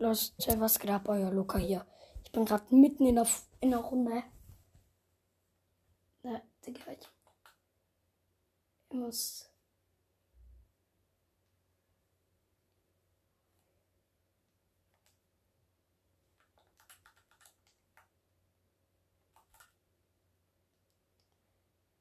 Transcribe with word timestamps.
Leute, 0.00 0.58
was 0.58 0.78
geht 0.78 0.90
ab, 0.90 1.08
euer 1.08 1.30
Luca 1.30 1.58
hier? 1.58 1.86
Ich 2.24 2.32
bin 2.32 2.46
gerade 2.46 2.74
mitten 2.74 3.04
in 3.04 3.16
der, 3.16 3.26
in 3.60 3.70
der 3.70 3.80
Runde. 3.80 4.22
Na, 6.22 6.40
Digga, 6.66 6.92
ich, 6.92 7.06
ich 8.88 8.96
muss. 8.96 9.50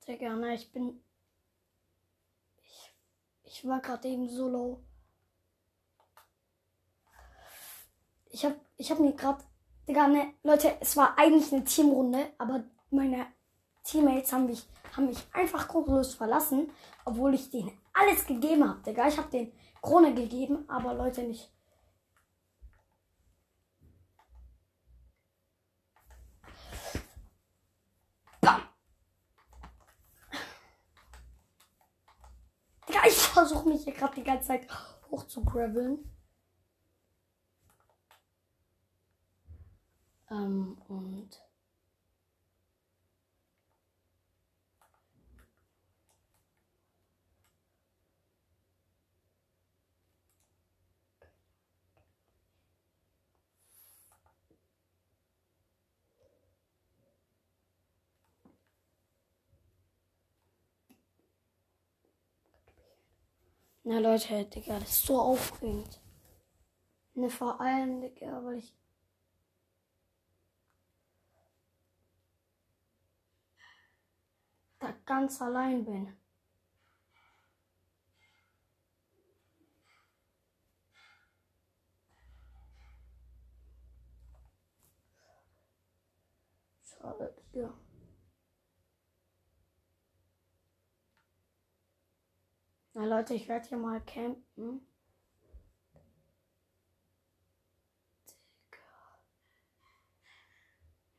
Digga, 0.07 0.37
ne, 0.37 0.55
ich 0.55 0.71
bin. 0.71 1.03
Ich, 2.63 2.93
ich 3.43 3.67
war 3.67 3.81
gerade 3.81 4.07
eben 4.07 4.29
so 4.29 4.47
low. 4.47 4.88
Ich 8.39 8.45
hab, 8.45 8.55
ich 8.77 8.89
hab 8.89 8.99
mir 9.01 9.11
gerade, 9.11 9.43
Digga, 9.85 10.07
ne, 10.07 10.33
Leute, 10.43 10.77
es 10.79 10.95
war 10.95 11.17
eigentlich 11.17 11.51
eine 11.51 11.65
Teamrunde, 11.65 12.31
aber 12.37 12.63
meine 12.89 13.27
Teammates 13.83 14.31
haben 14.31 14.45
mich, 14.45 14.65
haben 14.95 15.07
mich 15.07 15.17
einfach 15.33 15.67
grundlos 15.67 16.15
verlassen, 16.15 16.71
obwohl 17.03 17.33
ich 17.33 17.49
denen 17.49 17.77
alles 17.91 18.25
gegeben 18.25 18.65
habe, 18.65 18.79
Digga. 18.81 19.09
Ich 19.09 19.17
habe 19.17 19.29
den 19.29 19.51
Krone 19.81 20.13
gegeben, 20.13 20.63
aber 20.69 20.93
Leute 20.93 21.23
nicht. 21.23 21.51
Bam. 28.39 28.61
Digga, 32.87 33.01
ich 33.05 33.17
versuche 33.17 33.67
mich 33.67 33.83
hier 33.83 33.93
gerade 33.93 34.15
die 34.15 34.23
ganze 34.23 34.47
Zeit 34.47 34.65
hoch 35.11 35.27
zu 35.27 35.43
graveln. 35.43 36.09
Ähm, 40.31 40.77
und. 40.87 41.29
Na 63.83 63.97
Leute, 63.99 64.45
Digga, 64.45 64.79
das 64.79 64.89
ist 64.89 65.05
so 65.07 65.19
aufregend. 65.19 65.99
Ne, 67.15 67.29
vor 67.29 67.59
allem, 67.59 68.01
Digga, 68.01 68.43
weil 68.45 68.59
ich 68.59 68.78
da 74.79 74.93
ganz 75.05 75.41
allein 75.41 75.85
bin. 75.85 76.17
Schade, 86.81 87.35
Digga. 87.53 87.73
Na 92.93 93.05
Leute, 93.05 93.33
ich 93.33 93.47
werde 93.47 93.67
hier 93.67 93.77
mal 93.77 94.01
campen. 94.01 94.85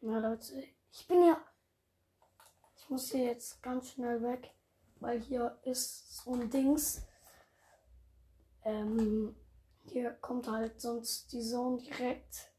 Na 0.02 0.18
Leute, 0.18 0.66
ich 0.92 1.06
bin 1.06 1.24
ja 1.24 1.49
muss 2.90 3.12
hier 3.12 3.24
jetzt 3.24 3.62
ganz 3.62 3.90
schnell 3.90 4.22
weg, 4.22 4.52
weil 4.98 5.20
hier 5.20 5.56
ist 5.64 6.16
so 6.16 6.34
ein 6.34 6.50
Dings. 6.50 7.06
Ähm, 8.64 9.34
hier 9.84 10.10
kommt 10.10 10.48
halt 10.48 10.80
sonst 10.80 11.32
die 11.32 11.40
Zone 11.40 11.78
direkt. 11.78 12.52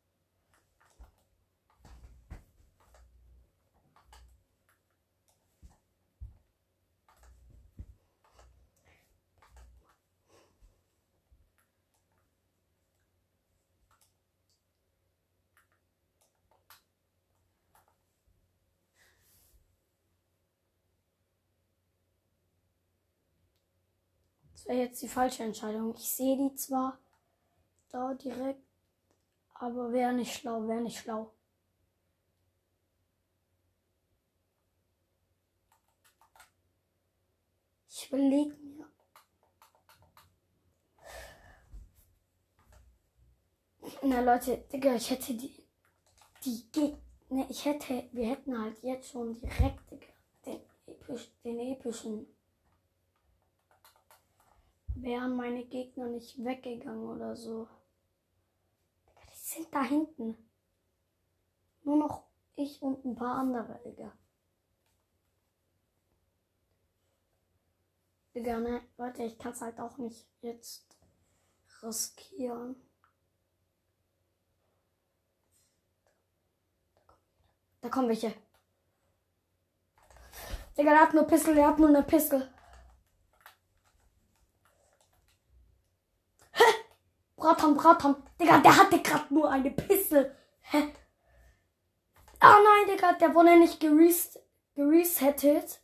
Wäre 24.71 24.83
jetzt 24.83 25.01
die 25.01 25.09
falsche 25.09 25.43
Entscheidung. 25.43 25.93
Ich 25.95 26.09
sehe 26.09 26.37
die 26.37 26.55
zwar 26.55 26.97
da 27.89 28.13
direkt, 28.13 28.63
aber 29.53 29.91
wäre 29.91 30.13
nicht 30.13 30.33
schlau, 30.33 30.65
wäre 30.65 30.79
nicht 30.79 30.97
schlau. 30.97 31.33
Ich 37.89 38.07
überlege 38.07 38.55
mir. 38.55 38.87
Na 44.03 44.21
Leute, 44.21 44.57
Digga, 44.71 44.95
ich 44.95 45.09
hätte 45.09 45.33
die, 45.33 45.53
die 46.45 46.71
Gegner, 46.71 46.97
ne, 47.29 47.45
ich 47.49 47.65
hätte, 47.65 48.07
wir 48.13 48.29
hätten 48.29 48.57
halt 48.57 48.81
jetzt 48.83 49.09
schon 49.09 49.33
direkt, 49.33 49.91
Digga, 49.91 50.07
den, 50.45 50.61
episch, 50.87 51.29
den 51.43 51.59
epischen 51.59 52.25
wären 54.95 55.35
meine 55.35 55.65
Gegner 55.65 56.07
nicht 56.07 56.43
weggegangen 56.43 57.07
oder 57.07 57.35
so. 57.35 57.67
Die 59.29 59.37
sind 59.37 59.73
da 59.73 59.83
hinten. 59.83 60.37
Nur 61.83 61.97
noch 61.97 62.23
ich 62.55 62.81
und 62.81 63.03
ein 63.05 63.15
paar 63.15 63.37
andere, 63.37 63.79
Digga. 63.83 64.11
Digga, 68.35 68.59
ne? 68.59 68.81
Leute, 68.97 69.23
ich 69.23 69.37
kann 69.37 69.51
es 69.51 69.61
halt 69.61 69.79
auch 69.79 69.97
nicht 69.97 70.25
jetzt 70.41 70.97
riskieren. 71.81 72.75
Da 77.81 77.89
kommen 77.89 78.09
welche. 78.09 78.33
Digga, 80.77 80.91
der 80.91 81.01
hat 81.01 81.13
nur 81.13 81.23
Pistol, 81.23 81.55
der 81.55 81.67
hat 81.67 81.79
nur 81.79 81.89
eine 81.89 82.03
Pistol. 82.03 82.50
Bratam, 87.41 87.75
Bratam. 87.75 88.15
Digga, 88.39 88.59
der 88.59 88.77
hatte 88.77 88.99
gerade 89.01 89.33
nur 89.33 89.49
eine 89.49 89.71
Pistole. 89.71 90.35
Hä? 90.61 90.93
Oh 92.39 92.59
nein, 92.63 92.95
Digga, 92.95 93.13
der 93.13 93.33
wurde 93.33 93.57
nicht 93.57 93.79
geres 93.79 94.39
geresettet. 94.75 95.81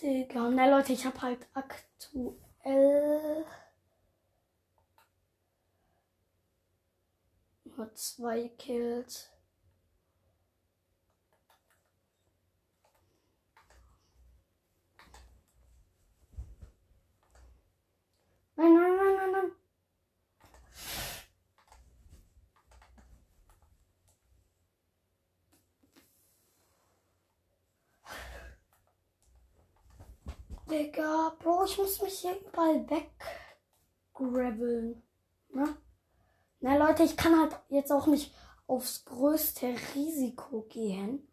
Digga, 0.00 0.48
ne 0.50 0.70
Leute, 0.70 0.92
ich 0.92 1.04
habe 1.06 1.20
halt 1.22 1.46
aktuell 1.54 3.44
nur 7.64 7.94
zwei 7.94 8.48
Kills. 8.58 9.30
Nein, 18.56 18.74
nein, 18.74 18.96
nein, 18.96 19.16
nein, 19.16 19.32
nein. 19.32 19.65
Digga, 30.70 31.36
Bro, 31.38 31.64
ich 31.64 31.78
muss 31.78 32.02
mich 32.02 32.18
hier 32.20 32.36
überall 32.40 32.86
weggraveln. 34.12 35.02
Ne? 35.50 35.76
Na 36.60 36.76
Leute, 36.76 37.04
ich 37.04 37.16
kann 37.16 37.38
halt 37.40 37.58
jetzt 37.68 37.92
auch 37.92 38.06
nicht 38.06 38.34
aufs 38.66 39.04
größte 39.04 39.74
Risiko 39.94 40.62
gehen. 40.62 41.28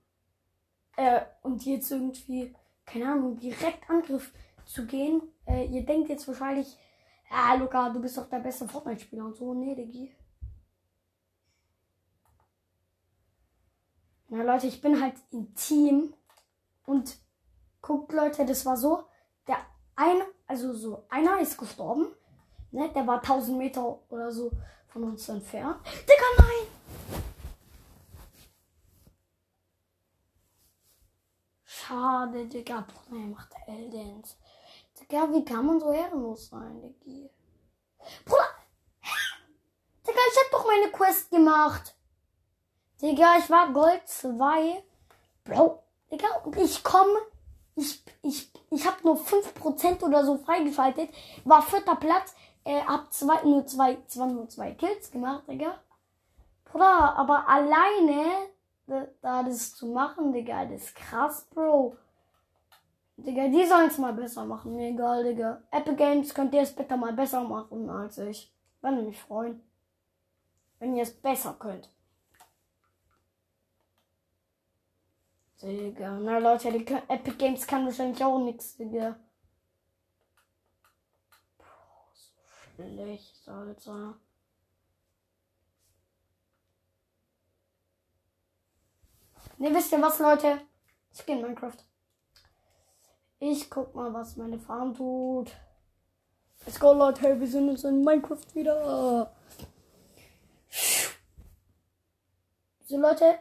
Äh, 0.95 1.21
und 1.41 1.65
jetzt 1.65 1.91
irgendwie 1.91 2.55
keine 2.85 3.11
Ahnung, 3.11 3.37
direkt 3.37 3.89
Angriff 3.89 4.33
zu 4.65 4.85
gehen. 4.85 5.21
Äh, 5.45 5.65
ihr 5.65 5.85
denkt 5.85 6.09
jetzt 6.09 6.27
wahrscheinlich, 6.27 6.77
ah, 7.29 7.55
Luca, 7.55 7.89
du 7.89 8.01
bist 8.01 8.17
doch 8.17 8.29
der 8.29 8.39
beste 8.39 8.67
Fortnite-Spieler 8.67 9.25
und 9.25 9.35
so. 9.35 9.53
Nee, 9.53 9.75
Diggi. 9.75 10.15
Na 14.29 14.43
Leute, 14.43 14.67
ich 14.67 14.81
bin 14.81 14.99
halt 15.01 15.15
im 15.31 15.53
Team 15.53 16.13
und 16.85 17.17
guckt 17.81 18.11
Leute, 18.13 18.45
das 18.45 18.65
war 18.65 18.77
so, 18.77 19.03
der 19.47 19.57
eine, 19.95 20.25
also 20.47 20.73
so, 20.73 21.05
einer 21.09 21.39
ist 21.39 21.57
gestorben, 21.57 22.07
ne, 22.71 22.89
der 22.89 23.05
war 23.07 23.17
1000 23.17 23.57
Meter 23.57 23.99
oder 24.09 24.31
so 24.31 24.51
von 24.87 25.03
uns 25.03 25.27
entfernt. 25.29 25.77
Digga, 25.85 26.25
nein! 26.37 26.67
Schade, 31.65 32.45
Digga, 32.45 32.85
Bruder, 32.87 33.21
er 33.21 33.27
macht 33.27 33.49
Eldens. 33.67 34.37
Digga, 34.99 35.31
wie 35.31 35.43
kann 35.43 35.65
man 35.65 35.79
so 35.79 35.91
ehrenlos 35.91 36.49
sein, 36.49 36.95
Digga? 37.05 37.29
Bruder! 38.25 38.49
Digga, 40.07 40.19
ich 40.31 40.39
hab 40.43 40.51
doch 40.51 40.67
meine 40.67 40.91
Quest 40.91 41.29
gemacht. 41.31 41.95
Digga, 43.01 43.37
ich 43.37 43.49
war 43.49 43.73
Gold 43.73 44.07
2. 44.07 44.83
Bro, 45.43 45.83
Digga, 46.11 46.27
und 46.43 46.55
ich 46.57 46.83
komme. 46.83 47.19
Ich, 47.75 48.03
ich, 48.21 48.51
ich 48.69 48.87
hab 48.87 49.03
nur 49.03 49.17
5% 49.17 50.03
oder 50.03 50.25
so 50.25 50.37
freigeschaltet. 50.37 51.09
War 51.43 51.61
vierter 51.61 51.95
Platz. 51.95 52.35
Äh, 52.63 52.81
hab 52.81 53.11
zwei, 53.11 53.43
nur 53.43 53.65
zwei, 53.65 53.97
zwar 54.07 54.27
nur 54.27 54.47
zwei 54.47 54.71
Kills 54.71 55.11
gemacht, 55.11 55.43
Digga. 55.49 55.79
Bruder, 56.65 57.15
aber 57.17 57.47
alleine 57.47 58.47
da 59.21 59.43
das 59.43 59.75
zu 59.75 59.87
machen, 59.87 60.33
Digga, 60.33 60.65
das 60.65 60.83
ist 60.83 60.95
krass, 60.95 61.47
Bro. 61.53 61.95
Digga, 63.17 63.47
die 63.47 63.65
sollen 63.65 63.87
es 63.87 63.97
mal 63.97 64.13
besser 64.13 64.45
machen. 64.45 64.75
Mir 64.75 64.89
egal, 64.89 65.23
Digga. 65.23 65.61
Epic 65.71 65.95
Games 65.95 66.33
könnt 66.33 66.53
ihr 66.53 66.61
es 66.61 66.75
bitte 66.75 66.97
mal 66.97 67.13
besser 67.13 67.43
machen 67.43 67.89
als 67.89 68.17
ich. 68.17 68.51
Würde 68.81 69.01
mich 69.01 69.21
freuen. 69.21 69.61
Wenn 70.79 70.95
ihr 70.95 71.03
es 71.03 71.13
besser 71.13 71.55
könnt. 71.57 71.89
Digga. 75.63 76.19
Na 76.19 76.37
Leute, 76.39 76.71
die 76.71 76.83
können, 76.83 77.09
Epic 77.09 77.37
Games 77.37 77.65
kann 77.65 77.85
wahrscheinlich 77.85 78.23
auch 78.23 78.39
nichts, 78.39 78.75
Digga. 78.75 79.15
Bro, 81.57 81.65
so 82.13 82.33
schlecht, 82.73 83.47
Alter. 83.47 84.17
Ne, 89.57 89.73
wisst 89.73 89.91
ihr 89.93 90.01
was, 90.01 90.19
Leute? 90.19 90.61
Ich 91.13 91.25
gehe 91.25 91.37
in 91.37 91.41
Minecraft. 91.41 91.77
Ich 93.39 93.69
guck 93.69 93.95
mal, 93.95 94.13
was 94.13 94.35
meine 94.35 94.59
Farm 94.59 94.93
tut. 94.93 95.51
Let's 96.65 96.79
go, 96.79 96.93
Leute. 96.93 97.39
Wir 97.39 97.47
sind 97.47 97.69
uns 97.69 97.83
in 97.83 98.03
Minecraft 98.03 98.53
wieder. 98.53 99.33
So, 102.85 102.97
Leute. 102.97 103.39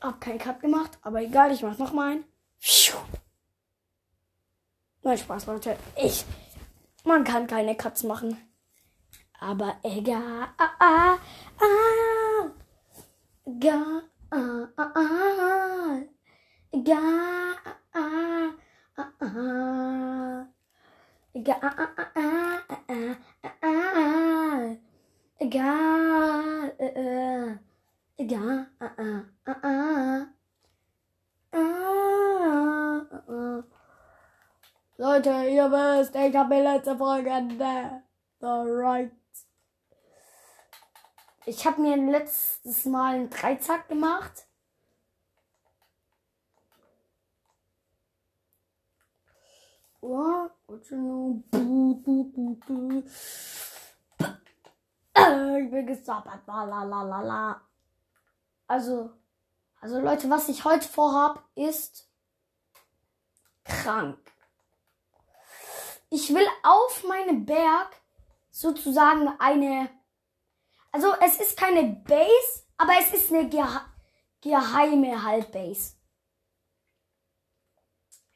Hab 0.00 0.20
keinen 0.20 0.38
Cut 0.38 0.60
gemacht, 0.60 0.98
aber 1.02 1.20
egal, 1.20 1.52
ich 1.52 1.62
mach 1.62 1.76
noch 1.78 1.92
mal 1.92 2.12
einen. 2.12 2.24
Nein, 5.02 5.18
Spaß, 5.18 5.46
Leute. 5.46 5.76
Ich. 5.96 6.24
Man 7.04 7.24
kann 7.24 7.46
keine 7.46 7.74
Cuts 7.74 8.02
machen. 8.02 8.36
Aber 9.38 9.76
egal. 9.82 10.48
Ah, 10.58 10.70
ah, 10.78 11.18
ah. 11.58 11.80
Egal 13.46 14.02
ah, 14.30 14.68
ah, 14.78 14.90
ga, 28.26 28.66
ah, 28.80 28.90
ah, 28.98 29.24
ah, 29.46 29.56
ah, 29.62 30.26
ah, 31.52 33.00
ah, 33.12 33.22
ah. 33.28 33.62
Leute, 34.98 35.30
ihr 35.48 35.70
wisst, 35.70 36.14
ich 36.14 36.36
habe 36.36 36.54
die 36.54 36.60
letzte 36.60 36.96
Folge 36.96 37.30
entdeckt. 37.30 38.04
Alright. 38.42 39.12
Ich 41.46 41.66
habe 41.66 41.80
mir 41.80 41.96
letztes 41.96 42.84
Mal 42.84 43.14
einen 43.14 43.30
Dreizack 43.30 43.88
gemacht. 43.88 44.46
Oh, 50.02 50.48
ich 50.68 50.90
bin 55.70 55.86
gestoppert. 55.86 56.46
Also, 58.70 59.10
also 59.80 59.98
Leute, 59.98 60.30
was 60.30 60.48
ich 60.48 60.64
heute 60.64 60.86
vorhab, 60.86 61.42
ist 61.56 62.08
krank. 63.64 64.16
Ich 66.08 66.32
will 66.32 66.46
auf 66.62 67.02
meinem 67.02 67.46
Berg 67.46 68.00
sozusagen 68.52 69.26
eine 69.40 69.90
also 70.92 71.12
es 71.20 71.40
ist 71.40 71.56
keine 71.56 71.82
Base, 72.06 72.64
aber 72.76 72.92
es 73.00 73.12
ist 73.12 73.32
eine 73.32 73.48
gehe 73.48 73.66
geheime 74.40 75.20
Halbbase. 75.20 75.94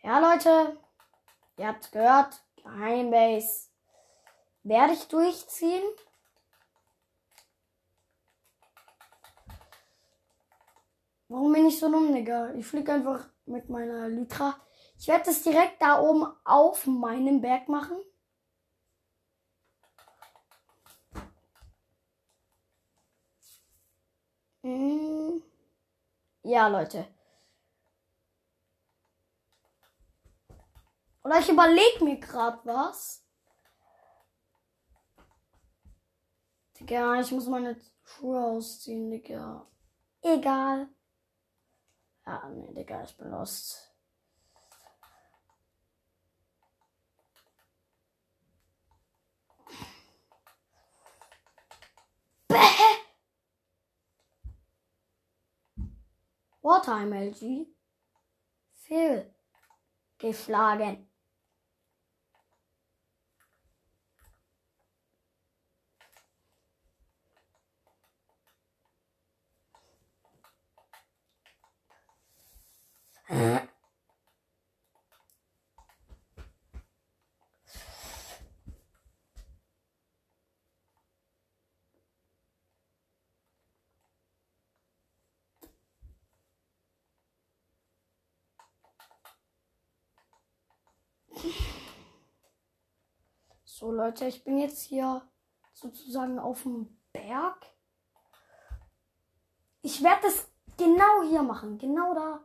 Ja, 0.02 0.18
Leute, 0.18 0.76
ihr 1.58 1.68
habt 1.68 1.92
gehört, 1.92 2.42
Geheimbase 2.56 3.68
werde 4.64 4.94
ich 4.94 5.06
durchziehen. 5.06 5.84
Warum 11.34 11.52
bin 11.52 11.66
ich 11.66 11.80
so 11.80 11.90
dumm, 11.90 12.14
Digga? 12.14 12.54
Ich 12.54 12.64
fliege 12.64 12.92
einfach 12.92 13.28
mit 13.46 13.68
meiner 13.68 14.08
Lytra. 14.08 14.54
Ich 14.96 15.08
werde 15.08 15.24
das 15.24 15.42
direkt 15.42 15.82
da 15.82 16.00
oben 16.00 16.24
auf 16.44 16.86
meinem 16.86 17.40
Berg 17.40 17.68
machen. 17.68 17.96
Hm. 24.62 25.42
Ja, 26.44 26.68
Leute. 26.68 27.08
Oder 31.24 31.40
ich 31.40 31.48
überlege 31.48 32.04
mir 32.04 32.20
gerade 32.20 32.60
was. 32.62 33.26
Digga, 36.78 37.18
ich 37.18 37.32
muss 37.32 37.48
meine 37.48 37.76
Schuhe 38.04 38.40
ausziehen, 38.40 39.10
Digga. 39.10 39.66
Egal. 40.22 40.88
Ja, 42.26 42.48
nee, 42.48 42.72
Digga, 42.72 43.02
ich 43.02 43.16
bin 43.16 43.30
lost. 43.30 43.94
Bäh! 52.48 53.04
Wartime 56.62 57.26
LG. 57.30 57.74
geschlagen. 60.18 61.13
So 93.64 93.90
Leute, 93.90 94.26
ich 94.26 94.44
bin 94.44 94.58
jetzt 94.58 94.82
hier 94.82 95.26
sozusagen 95.72 96.38
auf 96.38 96.62
dem 96.62 97.00
Berg. 97.12 97.66
Ich 99.80 100.02
werde 100.02 100.22
das 100.22 100.46
genau 100.76 101.22
hier 101.22 101.42
machen. 101.42 101.78
Genau 101.78 102.14
da 102.14 102.40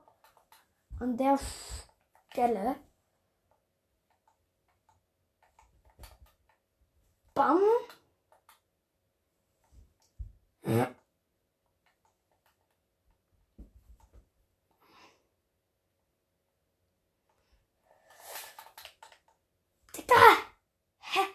an 0.99 1.17
der 1.17 1.37
Stelle. 2.31 2.75
Bam. 7.33 7.61
Ja. 10.63 10.95
Da! 20.07 20.15
Hä? 20.99 21.25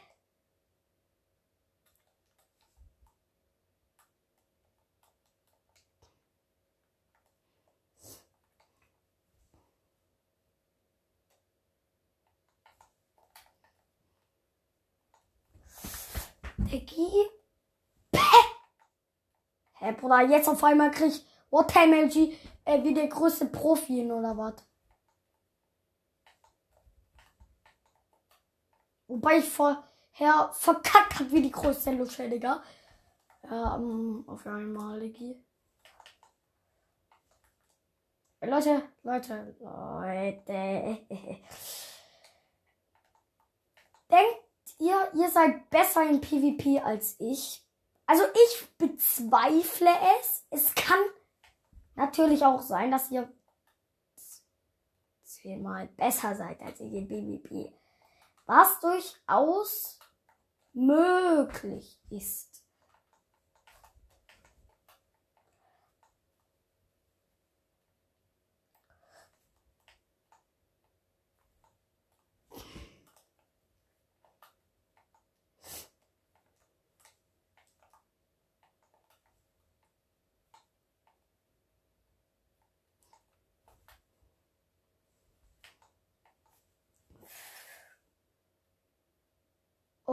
Diggi. 16.70 17.30
Hä, 18.14 18.42
hey, 19.80 19.92
Bruder, 20.04 20.20
jetzt 20.20 20.48
auf 20.50 20.62
einmal 20.62 20.90
krieg 20.90 21.12
ich 21.14 21.26
What 21.48 21.74
MLG 21.74 22.34
äh, 22.66 22.84
wie 22.84 22.92
der 22.92 23.08
größte 23.08 23.46
Profi 23.46 23.94
hin 23.94 24.12
oder 24.12 24.36
was? 24.36 24.56
Wobei 29.06 29.38
ich 29.38 29.48
vorher 29.48 30.50
verkackt 30.52 31.20
hab 31.20 31.30
wie 31.30 31.40
die 31.40 31.50
größte 31.50 31.92
Lusche, 31.92 32.28
Digga. 32.28 32.62
Um, 33.44 34.28
auf 34.28 34.46
einmal, 34.46 35.00
Diggi. 35.00 35.42
Leute, 38.42 38.82
Leute, 39.04 39.56
Leute. 39.58 40.98
Denkt 44.10 44.44
ihr, 44.80 45.10
ihr 45.14 45.30
seid 45.30 45.70
besser 45.70 46.06
in 46.06 46.20
PvP 46.20 46.80
als 46.80 47.18
ich? 47.20 47.63
Also 48.06 48.24
ich 48.34 48.76
bezweifle 48.76 49.90
es. 50.20 50.44
Es 50.50 50.74
kann 50.74 51.00
natürlich 51.94 52.44
auch 52.44 52.60
sein, 52.60 52.90
dass 52.90 53.10
ihr 53.10 53.32
zehnmal 55.22 55.88
besser 55.88 56.34
seid 56.34 56.60
als 56.60 56.80
ich 56.80 56.92
in 56.92 57.08
PvP. 57.08 57.72
Was 58.46 58.80
durchaus 58.80 59.98
möglich 60.72 62.00
ist. 62.10 62.53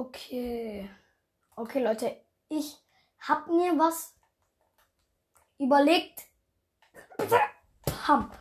Okay. 0.01 0.89
Okay, 1.55 1.79
Leute. 1.83 2.25
Ich 2.49 2.75
hab 3.19 3.47
mir 3.47 3.77
was 3.77 4.15
überlegt. 5.59 6.23
Pam. 7.85 8.31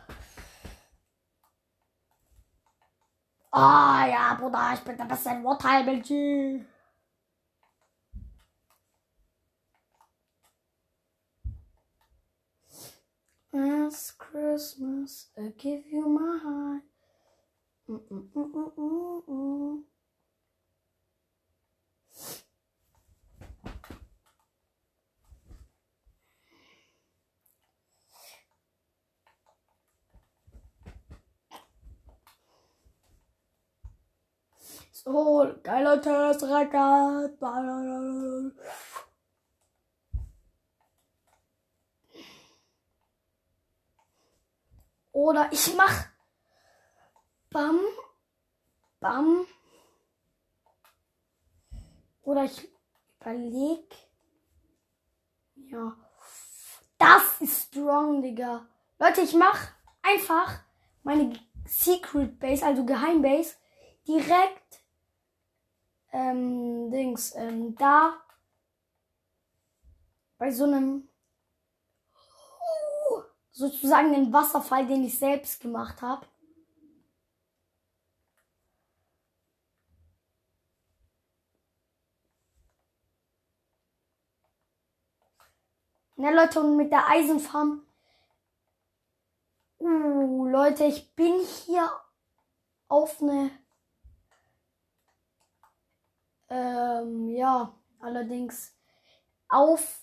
Ah, 3.51 4.07
ja, 4.07 4.33
Bruder, 4.39 4.71
ich 4.73 4.79
bin 4.79 4.97
der 4.97 5.05
beste 5.05 5.29
Wartime 5.29 6.03
Last 13.51 14.17
Christmas, 14.17 15.31
I 15.37 15.51
give 15.57 15.87
you 15.91 16.09
my 16.09 16.39
heart. 16.39 16.83
Mm 17.85 17.99
-mm 18.09 18.31
-mm 18.33 19.90
So, 35.03 35.51
geiler 35.63 35.99
Test, 35.99 36.43
Rakat. 36.43 37.31
Oder 45.11 45.49
ich 45.51 45.75
mach 45.75 46.05
Bam, 47.49 47.79
Bam. 48.99 49.47
Oder 52.21 52.43
ich 52.43 52.69
überleg. 53.19 53.95
Ja. 55.55 55.97
Das 56.99 57.41
ist 57.41 57.69
strong, 57.69 58.21
Digga. 58.21 58.67
Leute, 58.99 59.21
ich 59.21 59.33
mach 59.33 59.67
einfach 60.03 60.59
meine 61.01 61.33
Secret 61.65 62.39
Base, 62.39 62.63
also 62.63 62.85
Geheimbase, 62.85 63.55
direkt 64.07 64.60
ähm, 66.11 66.91
Dings, 66.91 67.35
ähm, 67.35 67.75
da 67.75 68.13
bei 70.37 70.51
so 70.51 70.65
einem 70.65 71.07
sozusagen 73.51 74.11
den 74.11 74.33
Wasserfall, 74.33 74.87
den 74.87 75.03
ich 75.03 75.17
selbst 75.17 75.61
gemacht 75.61 76.01
habe. 76.01 76.25
Ne, 86.21 86.33
Leute, 86.35 86.59
und 86.59 86.77
mit 86.77 86.91
der 86.91 87.07
Eisenfarm. 87.07 87.85
Uh, 89.79 90.45
Leute, 90.47 90.85
ich 90.85 91.15
bin 91.15 91.39
hier 91.39 91.91
auf 92.87 93.21
eine 93.21 93.49
ähm, 96.51 97.29
ja, 97.29 97.73
allerdings 97.99 98.77
auf 99.47 100.01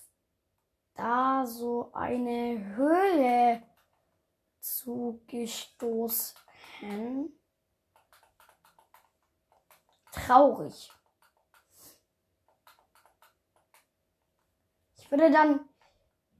da 0.95 1.45
so 1.45 1.91
eine 1.93 2.75
Höhle 2.75 3.61
zugestoßen. 4.59 6.35
Traurig. 10.11 10.91
Ich 14.97 15.11
würde 15.11 15.31
dann 15.31 15.69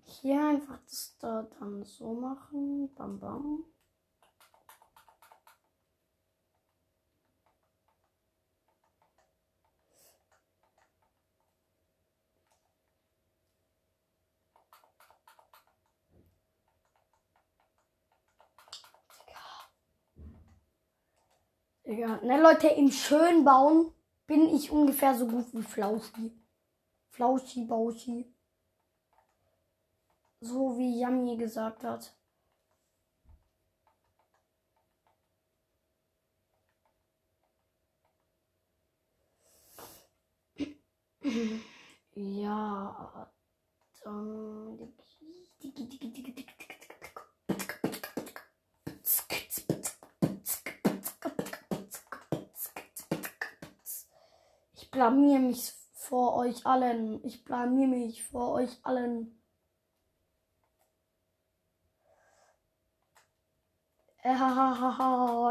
hier 0.04 0.44
einfach 0.44 0.80
das 0.86 1.16
da 1.20 1.44
dann 1.60 1.84
so 1.84 2.14
machen. 2.14 2.94
Bam, 2.96 3.20
bam. 3.20 3.64
Ja, 21.90 22.18
ne 22.22 22.40
Leute, 22.40 22.68
im 22.68 22.92
Schönbauen 22.92 23.92
bin 24.28 24.48
ich 24.56 24.70
ungefähr 24.70 25.16
so 25.16 25.26
gut 25.26 25.52
wie 25.54 25.64
Flauschi. 25.64 26.32
Flauschi, 27.10 27.66
Bauschi. 27.66 28.32
So 30.40 30.78
wie 30.78 31.00
Yami 31.00 31.36
gesagt 31.38 31.84
hat. 31.84 32.16
Ja, 42.14 43.32
dann. 44.04 44.94
Blamier 55.00 55.40
mich 55.40 55.72
vor 55.94 56.36
euch 56.36 56.66
allen. 56.66 57.24
Ich 57.26 57.46
blamier 57.46 57.88
mich 57.88 58.22
vor 58.22 58.52
euch 58.56 58.78
allen. 58.84 59.42
Äh, 64.24 64.36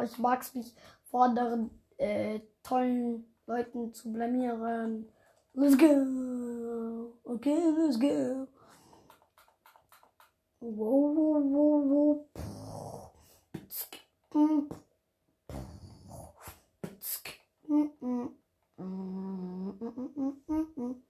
ich 0.05 0.19
mag's 0.19 0.55
mich 0.55 0.75
vor 1.11 1.25
anderen 1.25 1.71
äh, 1.97 2.41
tollen 2.63 3.25
Leuten 3.47 3.95
zu 3.95 4.13
blamieren. 4.13 5.11
Let's 5.55 5.79
go. 5.79 7.15
Okay, 7.25 7.59
let's 7.79 7.99
go. 7.99 8.47
Wow, 10.61 11.15
wow, 11.17 11.41
wow, 11.55 12.29
wow. 12.31 13.13
mm, 14.35 14.69
mm, 19.81 20.43
mm, 20.49 20.67
mm. 20.77 21.03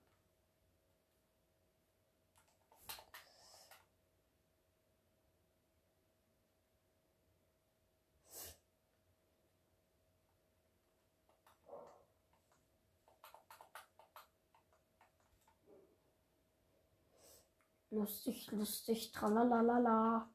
Lustig, 17.99 18.53
lustig, 18.53 19.11
tralalala. 19.13 20.29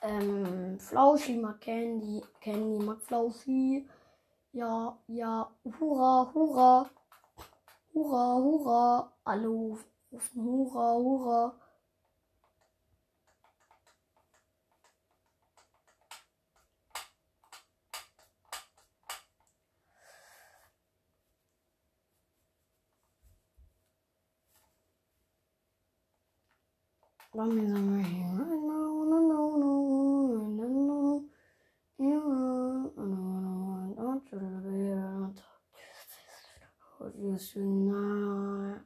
Ähm, 0.00 0.80
Flauschi 0.80 1.36
mag 1.36 1.60
Candy, 1.60 2.22
Candy 2.40 2.82
mag 2.82 3.02
Flauschi. 3.02 3.86
Ja, 4.52 4.98
ja, 5.06 5.50
hurra, 5.78 6.32
hurra. 6.32 6.90
Hurra, 7.92 8.36
hurra. 8.36 9.12
Alle 9.24 9.48
rufen 9.48 10.44
hurra, 10.46 10.94
hurra. 10.94 11.54
Me 27.36 27.68
somewhere 27.68 28.00
here. 28.00 28.46
Oh, 36.98 37.12
you 37.54 37.62
know. 37.62 38.76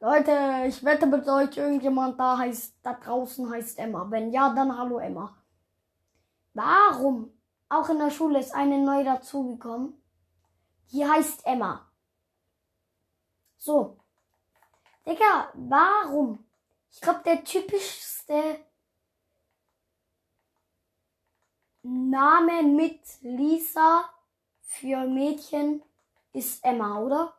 Leute, 0.00 0.32
ich 0.66 0.82
wette 0.82 1.06
mit 1.06 1.28
euch, 1.28 1.54
irgendjemand 1.58 2.18
da 2.18 2.38
heißt, 2.38 2.78
da 2.82 2.94
draußen 2.94 3.50
heißt 3.50 3.78
Emma. 3.78 4.10
Wenn 4.10 4.32
ja, 4.32 4.54
dann 4.54 4.76
hallo 4.76 4.98
Emma. 5.00 5.36
Warum? 6.54 7.30
Auch 7.68 7.90
in 7.90 7.98
der 7.98 8.10
Schule 8.10 8.40
ist 8.40 8.54
eine 8.54 8.82
neu 8.82 9.04
dazugekommen. 9.04 10.02
Die 10.90 11.06
heißt 11.06 11.46
Emma. 11.46 11.91
So. 13.64 13.96
Digga, 15.06 15.52
warum? 15.54 16.44
Ich 16.90 17.00
glaube, 17.00 17.22
der 17.24 17.44
typischste 17.44 18.58
Name 21.82 22.64
mit 22.64 23.00
Lisa 23.20 24.10
für 24.62 25.06
Mädchen 25.06 25.80
ist 26.32 26.64
Emma, 26.64 26.98
oder? 26.98 27.32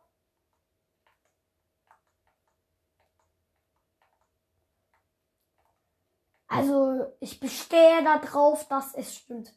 Also, 6.46 7.12
ich 7.20 7.38
bestehe 7.38 8.02
darauf, 8.02 8.66
dass 8.68 8.94
es 8.94 9.14
stimmt. 9.14 9.52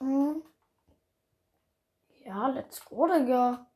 Mhm. 0.00 0.42
Ja, 2.24 2.48
let's 2.48 2.80
go, 2.84 3.06
Digga. 3.08 3.66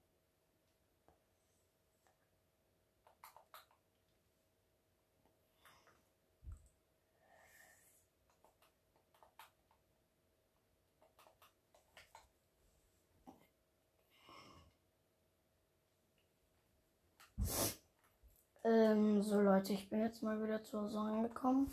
Ähm, 18.64 19.22
so 19.22 19.40
Leute, 19.40 19.72
ich 19.72 19.88
bin 19.88 20.00
jetzt 20.00 20.22
mal 20.22 20.42
wieder 20.42 20.62
zu 20.62 20.80
Hause 20.80 20.98
angekommen. 20.98 21.70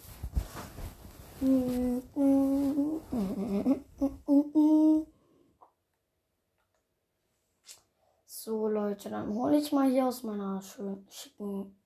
So 1.42 1.48
Leute, 8.68 9.10
dann 9.10 9.34
hole 9.34 9.58
ich 9.58 9.72
mal 9.72 9.90
hier 9.90 10.08
aus 10.08 10.24
meiner 10.24 10.62
schönen 10.62 11.08
schicken 11.10 11.80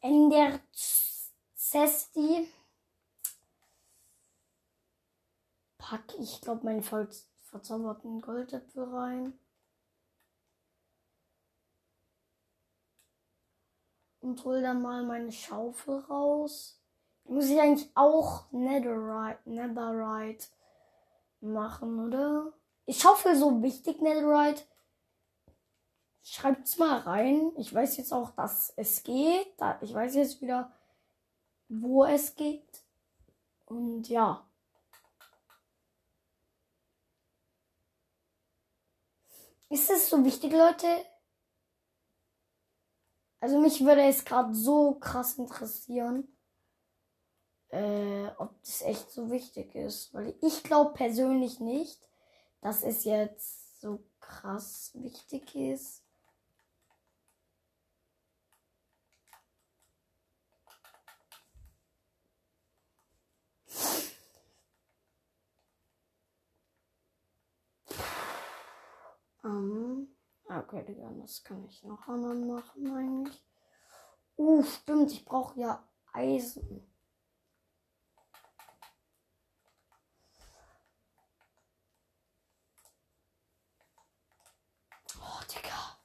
Ender 0.00 0.58
Zesti 1.54 2.48
pack 5.76 6.14
ich 6.18 6.40
glaube 6.40 6.64
meinen 6.64 6.82
voll 6.82 7.10
verzauberten 7.42 8.22
Goldäpfel 8.22 8.84
rein. 8.84 9.38
Und 14.20 14.44
hol 14.44 14.60
dann 14.60 14.82
mal 14.82 15.02
meine 15.02 15.32
Schaufel 15.32 16.00
raus. 16.00 16.78
Muss 17.24 17.46
ich 17.48 17.60
eigentlich 17.60 17.88
auch 17.94 18.50
Netherite, 18.52 19.38
Netherite 19.44 20.48
machen, 21.40 22.06
oder? 22.06 22.52
Ich 22.86 22.98
Schaufel 22.98 23.36
so 23.36 23.62
wichtig, 23.62 24.00
Netherite. 24.02 24.62
Schreibt's 26.22 26.76
mal 26.76 26.98
rein. 26.98 27.52
Ich 27.56 27.72
weiß 27.72 27.96
jetzt 27.96 28.12
auch, 28.12 28.30
dass 28.32 28.72
es 28.76 29.02
geht. 29.02 29.54
Ich 29.80 29.94
weiß 29.94 30.14
jetzt 30.16 30.40
wieder, 30.42 30.70
wo 31.68 32.04
es 32.04 32.34
geht. 32.34 32.82
Und 33.66 34.08
ja. 34.08 34.44
Ist 39.68 39.88
es 39.88 40.10
so 40.10 40.24
wichtig, 40.24 40.52
Leute? 40.52 40.86
Also 43.40 43.58
mich 43.58 43.80
würde 43.84 44.02
es 44.02 44.24
gerade 44.24 44.54
so 44.54 44.94
krass 44.94 45.38
interessieren, 45.38 46.28
äh, 47.70 48.28
ob 48.38 48.60
das 48.62 48.82
echt 48.82 49.10
so 49.10 49.30
wichtig 49.30 49.74
ist. 49.74 50.12
Weil 50.12 50.34
ich 50.42 50.62
glaube 50.62 50.92
persönlich 50.92 51.58
nicht, 51.60 51.98
dass 52.60 52.82
es 52.82 53.04
jetzt 53.04 53.80
so 53.80 54.04
krass 54.20 54.90
wichtig 54.94 55.54
ist. 55.54 56.02
Um. 69.42 70.08
Okay, 70.60 70.84
Digga, 70.84 71.10
das 71.18 71.42
kann 71.42 71.64
ich 71.64 71.82
noch 71.84 72.06
einmal 72.06 72.34
machen 72.34 72.94
eigentlich. 72.94 73.42
Uh, 74.36 74.62
stimmt, 74.62 75.10
ich 75.10 75.24
brauche 75.24 75.58
ja 75.58 75.82
Eisen. 76.12 76.86
Oh, 85.18 85.40
Digga. 85.48 86.00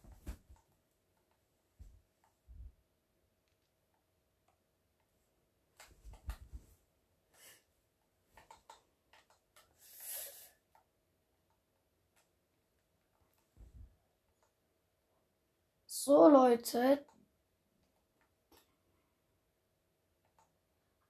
So, 16.45 16.51
Leute. 16.51 17.03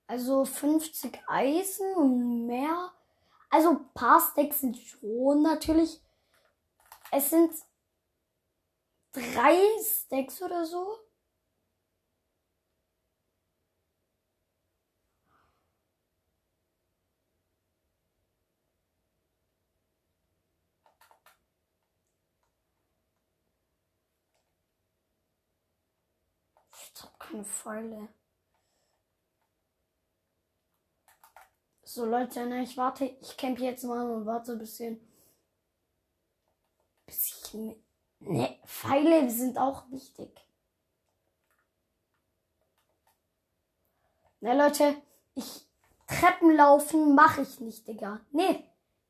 Also 0.08 0.46
50 0.46 1.20
Eisen 1.28 1.94
und 1.96 2.46
mehr. 2.46 2.94
Also 3.50 3.72
ein 3.72 3.94
paar 3.94 4.22
Stacks 4.22 4.62
sind 4.62 4.78
schon 4.78 5.42
natürlich. 5.42 6.02
Es 7.12 7.32
sind 7.32 7.52
drei 9.12 9.58
Stacks 9.84 10.42
oder 10.42 10.66
so. 10.66 11.05
Ich 26.96 27.04
hab 27.04 27.20
keine 27.20 27.44
Pfeile. 27.44 28.08
So 31.84 32.06
Leute, 32.06 32.46
ne, 32.46 32.64
ich 32.64 32.78
warte, 32.78 33.06
ich 33.06 33.38
camp 33.38 33.60
jetzt 33.60 33.84
mal 33.84 34.10
und 34.10 34.26
warte 34.26 34.54
ein 34.54 34.60
bisschen. 34.60 35.00
Bis 37.06 37.28
ich. 37.28 37.76
Ne, 38.20 38.60
Pfeile 38.66 39.30
sind 39.30 39.58
auch 39.58 39.90
wichtig. 39.92 40.30
Ne, 44.40 44.58
Leute, 44.58 45.02
ich. 45.36 45.68
Treppenlaufen 46.08 47.16
mache 47.16 47.42
ich 47.42 47.60
nicht, 47.60 47.88
Digga. 47.88 48.22
Nee. 48.32 48.64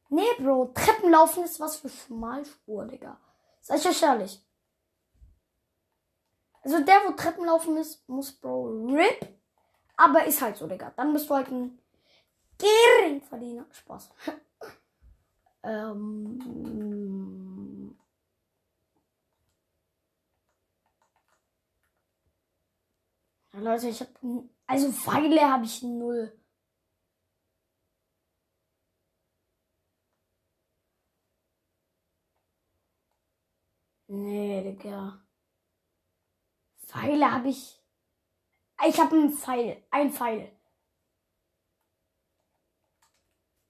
Nee, 0.10 0.34
Bro. 0.40 0.72
Treppenlaufen 0.74 1.44
ist 1.44 1.60
was 1.60 1.76
für 1.76 1.90
Schmalspur, 1.90 2.86
Digga. 2.86 3.20
Sag 3.60 3.80
ich 3.80 3.88
euch 3.88 4.02
ehrlich. 4.02 4.42
Also 6.66 6.84
der, 6.84 6.96
wo 7.06 7.12
Treppenlaufen 7.14 7.78
ist, 7.78 8.10
muss 8.10 8.32
Bro 8.34 8.88
RIP. 8.88 9.28
Aber 9.98 10.26
ist 10.26 10.42
halt 10.42 10.58
so, 10.58 10.68
Digga. 10.68 10.92
Dann 10.98 11.14
bist 11.14 11.30
du 11.30 11.36
halt 11.36 11.50
ein 11.50 11.80
Geringverdiener. 12.58 13.66
Spaß. 13.72 14.12
ähm. 15.64 16.40
Ja, 23.54 23.60
Leute, 23.60 23.90
ich 23.90 24.02
hab. 24.02 24.10
Also 24.68 24.92
Pfeile 24.92 25.42
habe 25.52 25.66
ich 25.66 25.82
null. 25.84 26.32
Nee, 34.08 34.64
Digga. 34.64 35.25
Pfeile 36.96 37.30
habe 37.32 37.50
ich. 37.50 37.82
Ich 38.88 39.00
habe 39.00 39.16
einen 39.16 39.32
Pfeil. 39.32 39.84
Ein 39.92 40.12
Pfeil. 40.12 40.52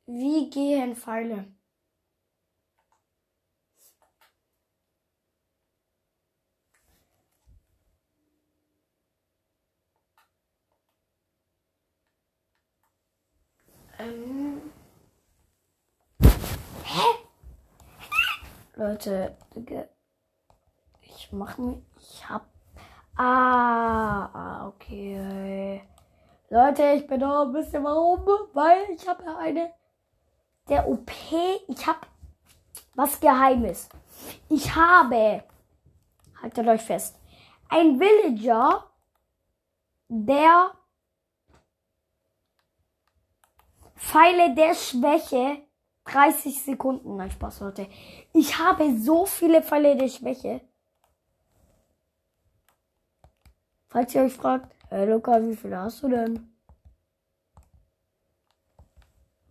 Wie 0.06 0.50
gehen 0.52 0.96
Pfeile? 0.96 1.52
Ähm. 13.98 14.62
Hä? 16.84 17.02
Leute, 18.76 19.36
ich 21.02 21.32
mach 21.32 21.58
mir. 21.58 21.82
Ich 21.98 22.30
hab. 22.30 22.55
Ah, 23.18 24.30
ah, 24.34 24.68
okay. 24.68 25.82
Leute, 26.50 26.84
ich 26.98 27.08
bin 27.08 27.24
auch 27.24 27.46
ein 27.46 27.54
bisschen 27.54 27.84
warum, 27.84 28.26
weil 28.54 28.90
ich 28.92 29.08
habe 29.08 29.24
ja 29.24 29.38
eine. 29.38 29.74
Der 30.68 30.88
OP, 30.88 31.12
ich 31.68 31.88
habe 31.88 32.00
was 32.96 33.20
Geheimes. 33.20 33.90
Ich 34.50 34.76
habe, 34.76 35.44
haltet 36.42 36.68
euch 36.68 36.82
fest, 36.82 37.18
ein 37.70 38.00
Villager, 38.00 38.84
der 40.10 40.72
Pfeile 43.96 44.54
der 44.56 44.76
Schwäche 44.76 45.62
30 46.06 46.62
Sekunden. 46.64 47.16
Nein, 47.16 47.32
Spaß, 47.32 47.62
Leute. 47.62 47.88
Ich 48.34 48.60
habe 48.60 48.98
so 49.00 49.26
viele 49.26 49.62
Pfeile 49.64 49.96
der 49.96 50.10
Schwäche. 50.10 50.62
Falls 53.96 54.14
ihr 54.14 54.24
euch 54.24 54.34
fragt, 54.34 54.76
hey 54.90 55.10
Luca, 55.10 55.42
wie 55.42 55.56
viele 55.56 55.80
hast 55.80 56.04
du 56.04 56.10
denn? 56.10 56.54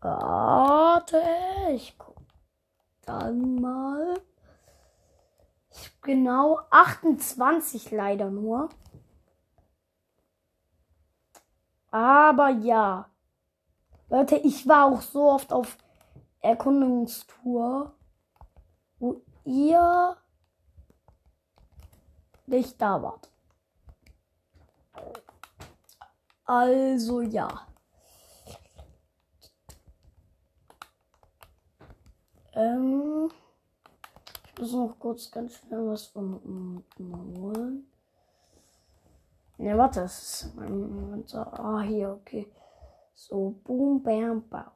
Warte, 0.03 1.23
ich 1.73 1.97
guck 1.97 2.21
dann 3.07 3.55
mal. 3.55 4.21
Genau 6.03 6.61
28 6.69 7.91
leider 7.91 8.29
nur. 8.29 8.69
Aber 11.91 12.51
ja. 12.51 13.09
Leute, 14.11 14.37
ich 14.37 14.69
war 14.69 14.93
auch 14.93 15.01
so 15.01 15.31
oft 15.31 15.55
auf 15.55 15.79
Erkundungstour, 16.41 17.95
wo 18.99 19.23
ihr 19.47 20.19
nicht 22.45 22.79
da 22.79 23.01
wart. 23.01 23.34
Also 26.45 27.23
ja. 27.23 27.67
Ähm, 32.55 33.31
ich 34.47 34.61
muss 34.61 34.73
noch 34.73 34.97
kurz 34.99 35.31
ganz 35.31 35.55
schnell 35.55 35.87
was 35.89 36.07
von 36.07 36.35
unten 36.39 37.41
holen. 37.41 37.91
Ne, 39.57 39.77
warte, 39.79 40.01
das 40.01 40.43
ist 40.43 40.55
mein, 40.57 41.25
Ah, 41.35 41.81
hier, 41.81 42.11
okay. 42.11 42.47
So, 43.15 43.55
boom, 43.65 44.03
bam, 44.03 44.43
bau. 44.49 44.73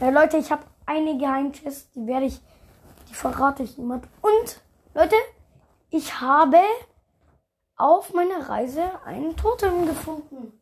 Ja, 0.00 0.10
Leute, 0.10 0.36
ich 0.36 0.52
habe 0.52 0.62
eine 0.84 1.18
Geheimchest, 1.18 1.94
die 1.94 2.06
werde 2.06 2.26
ich, 2.26 2.40
die 3.08 3.14
verrate 3.14 3.62
ich 3.64 3.76
niemand. 3.76 4.06
Und, 4.22 4.60
Leute, 4.96 5.16
ich 5.90 6.22
habe 6.22 6.56
auf 7.76 8.14
meiner 8.14 8.48
Reise 8.48 8.98
einen 9.02 9.36
Totem 9.36 9.84
gefunden. 9.84 10.58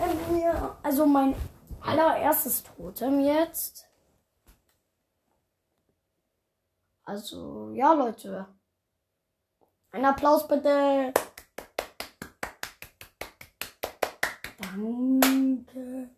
Ähm, 0.00 0.42
also 0.82 1.06
mein 1.06 1.36
allererstes 1.82 2.64
Totem 2.64 3.20
jetzt. 3.20 3.86
Also, 7.04 7.70
ja, 7.74 7.92
Leute. 7.92 8.48
Ein 9.92 10.04
Applaus 10.04 10.48
bitte. 10.48 11.14
Danke. 14.58 16.10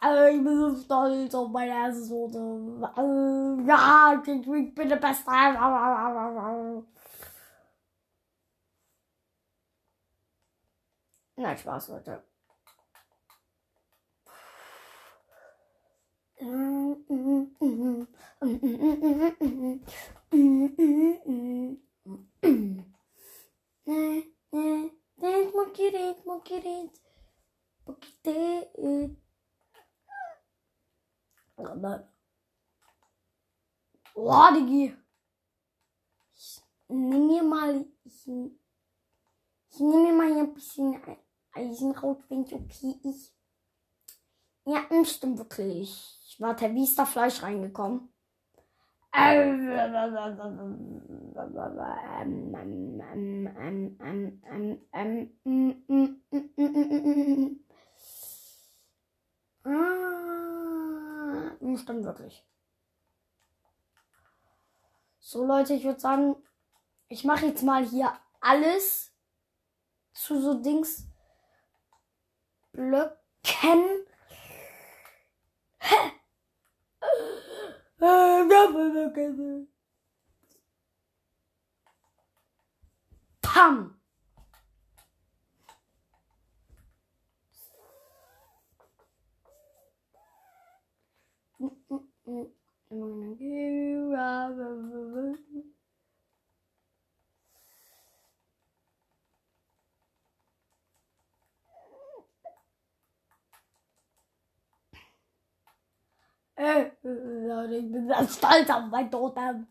Also 0.00 0.24
ich 0.26 0.44
bin 0.44 0.60
so 0.60 0.76
stolz 0.76 1.34
auf 1.34 1.48
meine 1.50 1.72
erste 1.72 2.08
Note. 2.14 2.92
Also, 2.94 3.60
ja, 3.66 4.22
ich 4.24 4.74
bin 4.74 4.88
der 4.88 4.96
Beste. 4.96 5.30
Nein, 11.36 11.58
Spaß, 11.58 11.88
Leute. 11.88 12.22
Mokirit, 25.54 26.24
mokirit, 26.26 26.92
mokirit. 31.58 32.06
Boah, 34.14 34.52
Digi. 34.52 34.96
Ich 36.34 36.62
nehme 36.88 37.26
mir 37.26 37.42
mal, 37.42 37.84
ich, 38.04 38.28
ich 39.70 39.80
nehme 39.80 40.02
mir 40.02 40.12
mal 40.12 40.32
hier 40.32 40.42
ein 40.44 40.54
bisschen 40.54 41.00
Eisen 41.52 41.92
raus, 41.92 42.18
wenn 42.28 42.42
es 42.42 42.52
okay 42.52 42.98
ist. 43.04 43.34
Ja, 44.64 44.84
stimmt 45.04 45.38
wirklich. 45.38 46.18
Ich 46.26 46.40
warte, 46.40 46.74
wie 46.74 46.84
ist 46.84 46.98
da 46.98 47.06
Fleisch 47.06 47.42
reingekommen? 47.42 48.12
Stimmt 61.78 62.04
wirklich. 62.04 62.44
So 65.18 65.44
Leute, 65.44 65.74
ich 65.74 65.84
würde 65.84 66.00
sagen, 66.00 66.36
ich 67.08 67.24
mache 67.24 67.46
jetzt 67.46 67.62
mal 67.62 67.84
hier 67.84 68.12
alles 68.40 69.12
zu 70.12 70.40
so 70.40 70.54
Dings 70.54 71.06
Blöcken. 72.72 74.06
Pam! 83.42 83.97
Äh, 106.56 106.90
Leute, 107.02 107.76
ich 107.76 107.90
bin 107.90 108.08
ganz 108.08 108.36
stolz 108.36 108.68
auf 108.68 108.90
mein 108.90 109.10
Totem. 109.10 109.66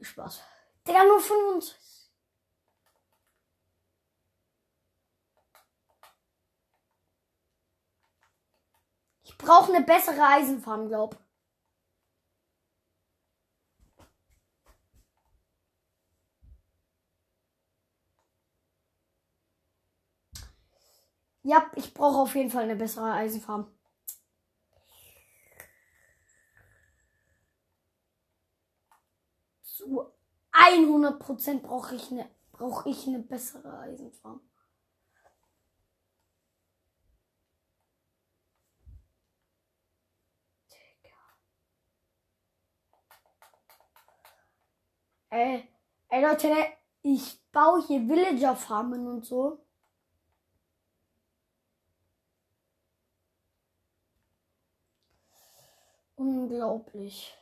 Spaß. 0.00 0.42
Digga, 0.86 1.04
nur 1.04 1.20
25. 1.20 1.99
brauche 9.42 9.72
eine 9.74 9.84
bessere 9.84 10.22
Eisenfarm, 10.26 10.88
glaub. 10.88 11.16
Ja, 21.42 21.70
ich 21.76 21.92
brauche 21.94 22.18
auf 22.18 22.34
jeden 22.34 22.50
Fall 22.50 22.64
eine 22.64 22.76
bessere 22.76 23.12
Eisenfarm. 23.12 23.66
Zu 29.62 30.06
100% 30.52 31.62
brauche 31.62 31.94
ich 31.96 32.10
eine 32.10 32.28
brauche 32.52 32.90
ich 32.90 33.06
eine 33.06 33.20
bessere 33.20 33.78
Eisenfarm. 33.78 34.40
Ey, 45.32 45.68
ey 46.08 46.22
Leute, 46.22 46.48
ich 47.02 47.40
baue 47.52 47.82
hier 47.86 48.00
Villager 48.08 48.54
Farmen 48.54 49.06
und 49.08 49.24
so. 49.24 49.58
Unglaublich. 56.16 57.34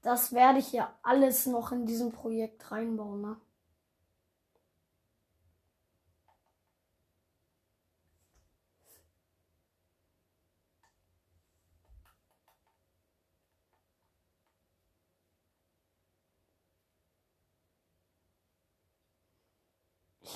Das 0.00 0.32
werde 0.32 0.60
ich 0.60 0.72
ja 0.72 0.90
alles 1.02 1.44
noch 1.44 1.70
in 1.70 1.84
diesem 1.84 2.10
Projekt 2.10 2.70
reinbauen, 2.70 3.20
ne? 3.20 3.36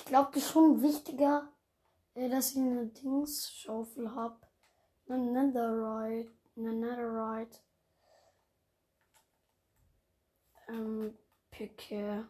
Ich 0.01 0.05
glaube, 0.05 0.31
das 0.33 0.43
ist 0.43 0.51
schon 0.51 0.81
wichtiger, 0.81 1.47
äh, 2.15 2.27
dass 2.27 2.51
ich 2.51 2.57
eine 2.57 2.87
Dings-Schaufel 2.87 4.15
habe. 4.15 4.35
Eine 5.07 5.31
Netherite. 5.31 6.31
Eine 6.57 6.73
Netherite. 6.73 7.59
Ähm, 10.69 11.15
Picke. 11.51 12.27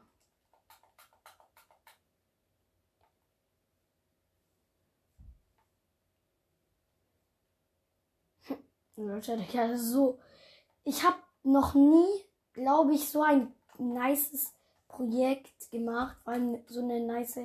Leute, 8.97 9.45
ja, 9.53 9.77
so. 9.77 10.19
Ich 10.84 11.03
habe 11.03 11.17
noch 11.43 11.73
nie, 11.73 12.25
glaube 12.51 12.93
ich, 12.93 13.10
so 13.10 13.23
ein 13.23 13.55
nices 13.77 14.53
Projekt 14.89 15.71
gemacht, 15.71 16.17
weil 16.25 16.63
so 16.67 16.81
eine 16.81 16.99
nice 16.99 17.39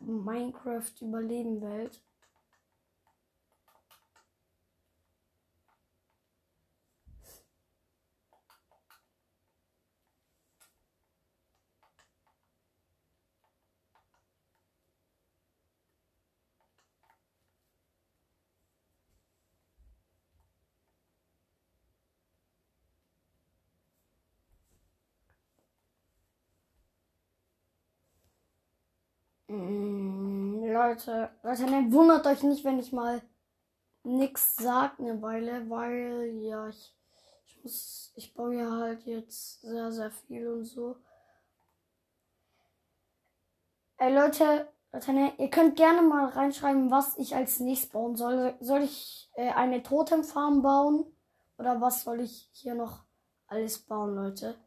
Minecraft-Überleben-Welt. 0.00 2.02
Mm, 29.50 29.89
Leute, 30.90 31.30
Leute, 31.44 31.66
ne, 31.66 31.92
wundert 31.92 32.26
euch 32.26 32.42
nicht, 32.42 32.64
wenn 32.64 32.80
ich 32.80 32.90
mal 32.92 33.22
nix 34.02 34.56
sag 34.56 34.98
eine 34.98 35.22
Weile, 35.22 35.70
weil 35.70 36.40
ja, 36.42 36.66
ich, 36.66 36.96
ich 37.46 37.62
muss, 37.62 38.12
ich 38.16 38.34
baue 38.34 38.56
ja 38.56 38.68
halt 38.72 39.04
jetzt 39.04 39.60
sehr, 39.60 39.92
sehr 39.92 40.10
viel 40.10 40.48
und 40.48 40.64
so. 40.64 40.96
Ey 43.98 44.12
Leute, 44.12 44.68
Leute, 44.90 45.12
ne, 45.12 45.32
ihr 45.38 45.48
könnt 45.48 45.76
gerne 45.76 46.02
mal 46.02 46.26
reinschreiben, 46.30 46.90
was 46.90 47.16
ich 47.18 47.36
als 47.36 47.60
nächstes 47.60 47.90
bauen 47.90 48.16
soll. 48.16 48.56
Soll 48.58 48.82
ich 48.82 49.30
äh, 49.34 49.52
eine 49.52 49.84
Totemfarm 49.84 50.60
bauen? 50.60 51.06
Oder 51.56 51.80
was 51.80 52.02
soll 52.02 52.18
ich 52.18 52.50
hier 52.52 52.74
noch 52.74 53.04
alles 53.46 53.78
bauen, 53.78 54.16
Leute? 54.16 54.58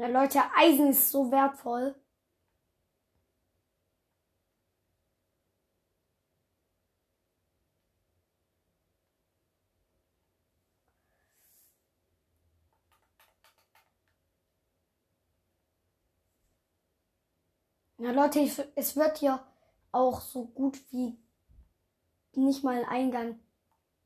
Ja, 0.00 0.06
Leute, 0.06 0.40
Eisen 0.56 0.88
ist 0.88 1.10
so 1.10 1.30
wertvoll. 1.30 1.94
Ja, 17.98 18.10
Leute, 18.12 18.40
ich, 18.40 18.58
es 18.74 18.96
wird 18.96 19.20
ja 19.20 19.46
auch 19.92 20.22
so 20.22 20.46
gut 20.46 20.80
wie 20.90 21.18
nicht 22.34 22.64
mal 22.64 22.76
einen 22.76 22.86
Eingang 22.86 23.40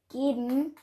geben. 0.08 0.74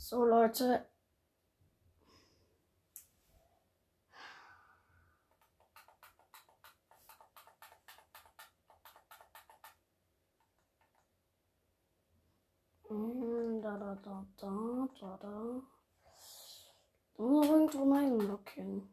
So, 0.00 0.24
Leute. 0.24 0.86
Mm, 12.88 13.60
Da, 13.60 13.76
da, 13.76 13.94
da, 13.96 14.26
da, 14.38 14.88
da, 14.98 15.16
da. 15.18 15.62
Dann 17.18 17.42
irgendwo 17.44 17.82
ein 17.82 17.92
Eisenblock 17.92 18.48
hin. 18.50 18.88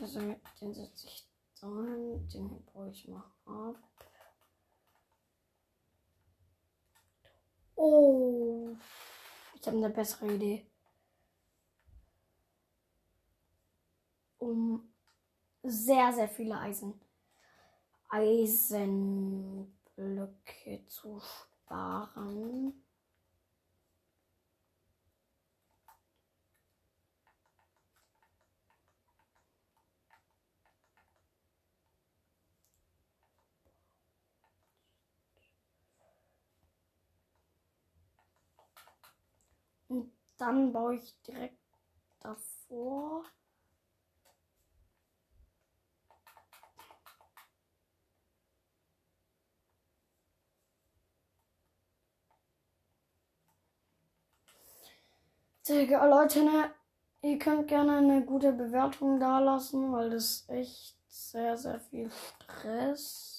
Also, 0.00 0.18
den 0.60 0.74
setze 0.74 1.06
ich 1.06 1.28
da 1.60 1.68
hin. 1.68 2.28
Den 2.28 2.64
brauche 2.64 2.90
ich 2.90 3.06
mal 3.06 3.22
ab. 3.46 3.95
Oh. 7.76 8.76
Ich 9.60 9.66
habe 9.66 9.76
eine 9.78 9.90
bessere 9.90 10.32
Idee. 10.34 10.66
Um 14.38 14.88
sehr, 15.62 16.12
sehr 16.12 16.28
viele 16.28 16.58
Eisen. 16.58 16.94
Eisenblöcke 18.08 20.84
zu 20.86 21.20
sparen. 21.20 22.72
Und 39.88 40.10
dann 40.38 40.72
baue 40.72 40.96
ich 40.96 41.20
direkt 41.22 41.58
davor. 42.20 43.24
Digga, 55.68 56.06
Leute, 56.06 56.44
ne, 56.44 56.70
ihr 57.22 57.38
könnt 57.38 57.68
gerne 57.68 57.98
eine 57.98 58.24
gute 58.24 58.52
Bewertung 58.52 59.18
da 59.20 59.40
lassen, 59.40 59.92
weil 59.92 60.10
das 60.10 60.44
echt 60.48 60.96
sehr, 61.08 61.56
sehr 61.56 61.80
viel 61.80 62.10
Stress. 62.10 63.35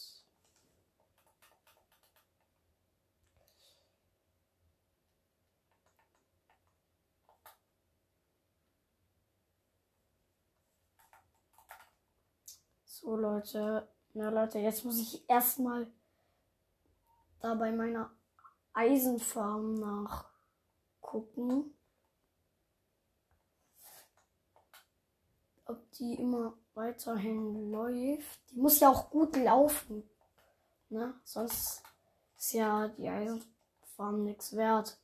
So, 13.08 13.16
Leute. 13.16 13.88
Na, 14.16 14.30
Leute, 14.30 14.60
jetzt 14.60 14.84
muss 14.84 15.00
ich 15.00 15.30
erstmal 15.30 15.88
da 17.40 17.56
bei 17.56 17.72
meiner 17.72 18.12
Eisenfarm 18.74 19.76
nachgucken. 19.76 21.74
Ob 25.64 25.90
die 25.94 26.16
immer 26.16 26.58
weiterhin 26.74 27.72
läuft. 27.72 28.42
Die 28.52 28.60
muss 28.60 28.82
ja 28.82 28.90
auch 28.90 29.10
gut 29.10 29.38
laufen. 29.38 30.04
Ne? 30.90 31.18
Sonst 31.24 31.84
ist 32.36 32.52
ja 32.52 32.90
die 32.90 33.08
Eisenfarm 33.08 34.26
nichts 34.26 34.54
wert. 34.54 35.00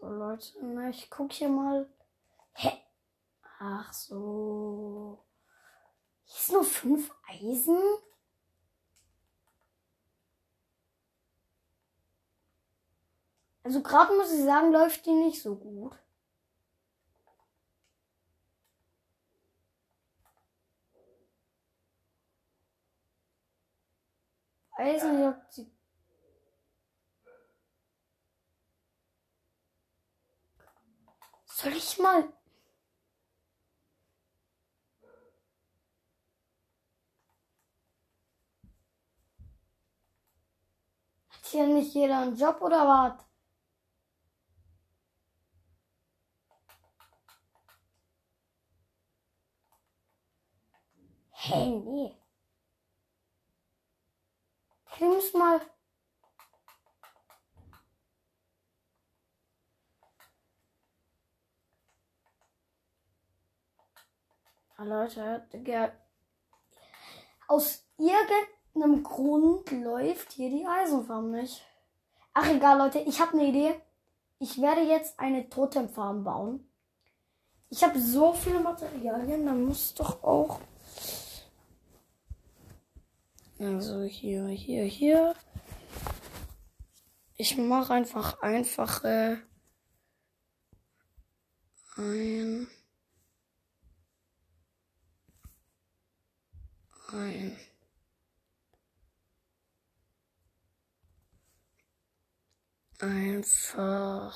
So, 0.00 0.08
Leute, 0.08 0.52
na, 0.62 0.88
ich 0.88 1.10
guck 1.10 1.30
hier 1.32 1.50
mal. 1.50 1.86
Hä? 2.54 2.72
Ach 3.58 3.92
so. 3.92 5.22
Hier 6.24 6.40
ist 6.40 6.52
nur 6.52 6.64
fünf 6.64 7.14
Eisen? 7.28 7.78
Also 13.62 13.82
gerade 13.82 14.14
muss 14.16 14.32
ich 14.32 14.42
sagen, 14.42 14.72
läuft 14.72 15.04
die 15.04 15.12
nicht 15.12 15.42
so 15.42 15.54
gut. 15.54 15.94
Eisenjagd 24.72 25.52
sieht 25.52 25.79
Soll 31.62 31.76
ich 31.76 31.98
mal. 31.98 32.22
Hat 41.28 41.46
hier 41.50 41.66
nicht 41.66 41.92
jeder 41.94 42.20
einen 42.20 42.34
Job 42.34 42.62
oder 42.62 42.88
was? 42.88 43.26
Hey, 51.32 51.78
nee. 51.78 52.16
Nimm's 54.98 55.34
mal. 55.34 55.60
Leute, 64.84 65.46
Digga. 65.52 65.92
Aus 67.48 67.84
irgendeinem 67.98 69.02
Grund 69.02 69.70
läuft 69.70 70.32
hier 70.32 70.50
die 70.50 70.66
Eisenfarm 70.66 71.30
nicht. 71.30 71.62
Ach 72.32 72.48
egal, 72.48 72.78
Leute, 72.78 73.00
ich 73.00 73.20
habe 73.20 73.32
eine 73.32 73.48
Idee. 73.48 73.74
Ich 74.38 74.60
werde 74.60 74.82
jetzt 74.82 75.18
eine 75.18 75.48
Totemfarm 75.48 76.24
bauen. 76.24 76.66
Ich 77.68 77.84
habe 77.84 78.00
so 78.00 78.32
viele 78.32 78.60
Materialien, 78.60 79.46
da 79.46 79.52
muss 79.52 79.94
doch 79.94 80.22
auch. 80.22 80.60
Also 83.58 84.02
hier, 84.02 84.46
hier, 84.46 84.84
hier. 84.84 85.34
Ich 87.36 87.56
mache 87.58 87.92
einfach 87.92 88.40
einfache 88.40 89.42
ein. 91.96 92.66
Ein. 97.12 97.56
Einfach 102.98 104.34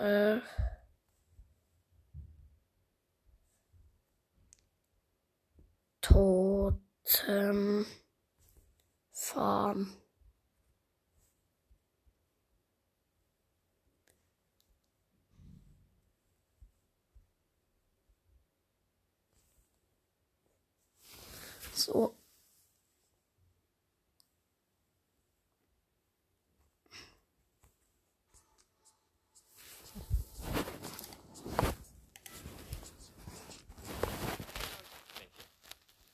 äh, 0.00 0.40
Totem 6.00 7.84
Farm. 9.12 10.05
So. 21.76 22.16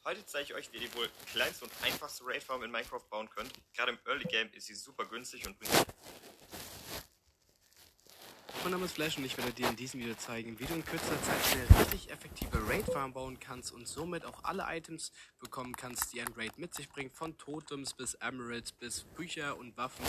Heute 0.05 0.27
zeige 0.27 0.45
ich 0.45 0.55
euch, 0.55 0.73
wie 0.73 0.79
ihr 0.79 0.93
wohl 0.97 1.09
kleinste 1.27 1.65
und 1.65 1.73
einfachste 1.83 2.27
Raid 2.27 2.43
Farm 2.43 2.65
in 2.65 2.71
Minecraft 2.73 2.99
bauen 3.09 3.31
könnt. 3.31 3.53
Gerade 3.73 3.93
im 3.93 3.99
Early 4.05 4.25
Game 4.25 4.51
ist 4.55 4.67
sie 4.67 4.75
super 4.75 5.07
günstig 5.07 5.47
und 5.47 5.57
bringt 5.61 5.87
Mein 8.63 8.71
Name 8.71 8.85
ist 8.85 8.95
Flash 8.95 9.19
und 9.19 9.25
ich 9.25 9.37
werde 9.37 9.53
dir 9.53 9.69
in 9.69 9.75
diesem 9.75 9.99
Video 9.99 10.15
zeigen, 10.15 10.57
wie 10.61 10.65
du 10.65 10.75
in 10.75 10.85
kürzer 10.85 11.21
Zeit 11.23 11.69
eine 11.69 11.81
richtig 11.81 12.13
effektive 12.13 12.69
Raid-Farm 12.69 13.13
bauen 13.13 13.41
kannst 13.41 13.73
und 13.73 13.89
somit 13.89 14.25
auch 14.25 14.45
alle 14.45 14.65
Items 14.69 15.11
bekommen 15.41 15.75
kannst, 15.75 16.13
die 16.13 16.21
ein 16.21 16.33
Raid 16.37 16.59
mit 16.59 16.73
sich 16.73 16.89
bringt, 16.89 17.13
von 17.13 17.37
Totems 17.39 17.93
bis 17.93 18.15
Emeralds 18.15 18.71
bis 18.71 19.03
Bücher 19.03 19.59
und 19.59 19.77
Waffen. 19.77 20.07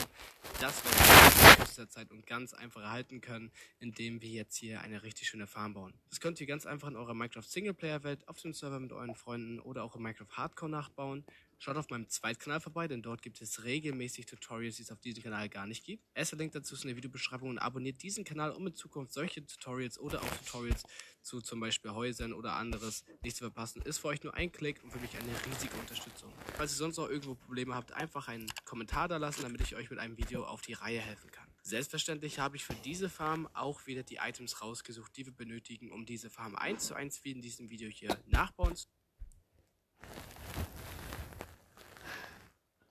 Das 0.60 0.84
werden 0.84 1.42
wir 1.44 1.50
in 1.50 1.56
kürzer 1.56 1.88
Zeit 1.88 2.12
und 2.12 2.28
ganz 2.28 2.54
einfach 2.54 2.82
erhalten 2.82 3.20
können, 3.20 3.50
indem 3.80 4.22
wir 4.22 4.28
jetzt 4.28 4.56
hier 4.56 4.82
eine 4.82 5.02
richtig 5.02 5.26
schöne 5.26 5.48
Farm 5.48 5.74
bauen. 5.74 5.92
Das 6.10 6.20
könnt 6.20 6.40
ihr 6.40 6.46
ganz 6.46 6.64
einfach 6.64 6.86
in 6.86 6.96
eurer 6.96 7.14
Minecraft 7.14 7.42
Singleplayer-Welt 7.42 8.28
auf 8.28 8.40
dem 8.40 8.52
Server 8.52 8.78
mit 8.78 8.92
euren 8.92 9.16
Freunden 9.16 9.58
oder 9.58 9.82
auch 9.82 9.96
in 9.96 10.02
Minecraft 10.02 10.30
Hardcore 10.30 10.70
nachbauen. 10.70 11.24
Schaut 11.64 11.78
auf 11.78 11.88
meinem 11.88 12.10
Zweitkanal 12.10 12.60
vorbei, 12.60 12.88
denn 12.88 13.00
dort 13.00 13.22
gibt 13.22 13.40
es 13.40 13.64
regelmäßig 13.64 14.26
Tutorials, 14.26 14.76
die 14.76 14.82
es 14.82 14.92
auf 14.92 15.00
diesem 15.00 15.22
Kanal 15.22 15.48
gar 15.48 15.66
nicht 15.66 15.82
gibt. 15.82 16.04
Erster 16.12 16.36
Link 16.36 16.52
dazu 16.52 16.74
ist 16.74 16.82
in 16.82 16.88
der 16.88 16.96
Videobeschreibung 16.98 17.48
und 17.48 17.58
abonniert 17.58 18.02
diesen 18.02 18.22
Kanal, 18.22 18.50
um 18.50 18.66
in 18.66 18.74
Zukunft 18.74 19.14
solche 19.14 19.46
Tutorials 19.46 19.98
oder 19.98 20.20
auch 20.22 20.36
Tutorials 20.44 20.82
zu 21.22 21.40
zum 21.40 21.60
Beispiel 21.60 21.92
Häusern 21.92 22.34
oder 22.34 22.52
anderes 22.56 23.02
nicht 23.22 23.36
zu 23.36 23.44
verpassen. 23.44 23.80
Ist 23.80 23.96
für 23.96 24.08
euch 24.08 24.22
nur 24.22 24.34
ein 24.34 24.52
Klick 24.52 24.84
und 24.84 24.90
für 24.90 24.98
mich 24.98 25.16
eine 25.16 25.32
riesige 25.46 25.74
Unterstützung. 25.76 26.30
Falls 26.54 26.72
ihr 26.72 26.76
sonst 26.76 26.98
noch 26.98 27.08
irgendwo 27.08 27.34
Probleme 27.34 27.74
habt, 27.74 27.92
einfach 27.92 28.28
einen 28.28 28.46
Kommentar 28.66 29.08
da 29.08 29.16
lassen, 29.16 29.40
damit 29.40 29.62
ich 29.62 29.74
euch 29.74 29.88
mit 29.88 29.98
einem 29.98 30.18
Video 30.18 30.44
auf 30.44 30.60
die 30.60 30.74
Reihe 30.74 31.00
helfen 31.00 31.30
kann. 31.30 31.48
Selbstverständlich 31.62 32.40
habe 32.40 32.56
ich 32.56 32.64
für 32.66 32.76
diese 32.84 33.08
Farm 33.08 33.48
auch 33.54 33.86
wieder 33.86 34.02
die 34.02 34.16
Items 34.16 34.60
rausgesucht, 34.60 35.16
die 35.16 35.24
wir 35.24 35.32
benötigen, 35.32 35.92
um 35.92 36.04
diese 36.04 36.28
Farm 36.28 36.56
1 36.56 36.88
zu 36.88 36.94
1 36.94 37.24
wie 37.24 37.30
in 37.30 37.40
diesem 37.40 37.70
Video 37.70 37.88
hier 37.88 38.18
nachbauen 38.26 38.76
zu 38.76 38.86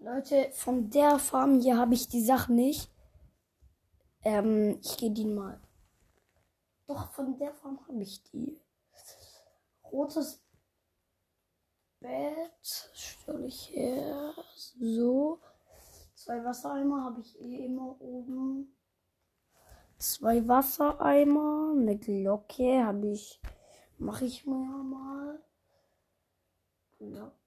Leute, 0.03 0.51
von 0.51 0.89
der 0.89 1.17
Farm 1.17 1.61
hier 1.61 1.77
habe 1.77 1.93
ich 1.93 2.09
die 2.09 2.25
Sachen 2.25 2.55
nicht. 2.55 2.91
Ähm, 4.25 4.77
ich 4.81 4.97
gehe 4.97 5.11
die 5.11 5.23
mal. 5.23 5.61
Doch, 6.87 7.13
von 7.13 7.37
der 7.37 7.53
Farm 7.53 7.79
habe 7.87 8.01
ich 8.03 8.21
die. 8.23 8.59
Rotes 9.89 10.43
Bett 12.01 12.91
stelle 12.93 13.47
ich 13.47 13.69
her. 13.73 14.33
So. 14.77 15.39
Zwei 16.15 16.43
Wassereimer 16.43 17.05
habe 17.05 17.21
ich 17.21 17.39
eh 17.39 17.63
immer 17.63 17.95
oben. 18.01 18.75
Zwei 19.99 20.45
Wassereimer, 20.45 21.75
eine 21.77 21.97
Glocke 21.97 22.83
habe 22.83 23.07
ich, 23.07 23.39
mache 23.99 24.25
ich 24.25 24.45
mir 24.45 24.83
mal. 24.83 25.41
Glocke, 26.97 27.42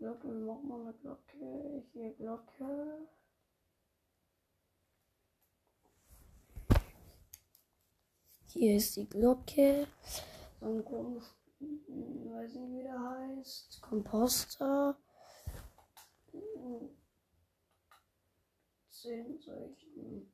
Glocke, 0.00 0.20
Glocke, 0.20 0.28
wir 0.28 0.46
machen 0.46 0.68
mal 0.68 0.80
eine 0.80 0.94
Glocke. 0.94 1.84
Hier 1.92 2.14
Glocke. 2.14 3.08
Hier 8.46 8.76
ist 8.76 8.96
die 8.96 9.06
Glocke. 9.06 9.86
So 10.58 10.66
ein 10.66 10.84
komisch, 10.86 11.24
weiß 11.60 12.54
nicht 12.54 12.78
wie 12.78 12.82
der 12.82 12.98
heißt. 12.98 13.82
Komposter. 13.82 14.98
Zehn 18.88 19.38
solchen. 19.38 20.32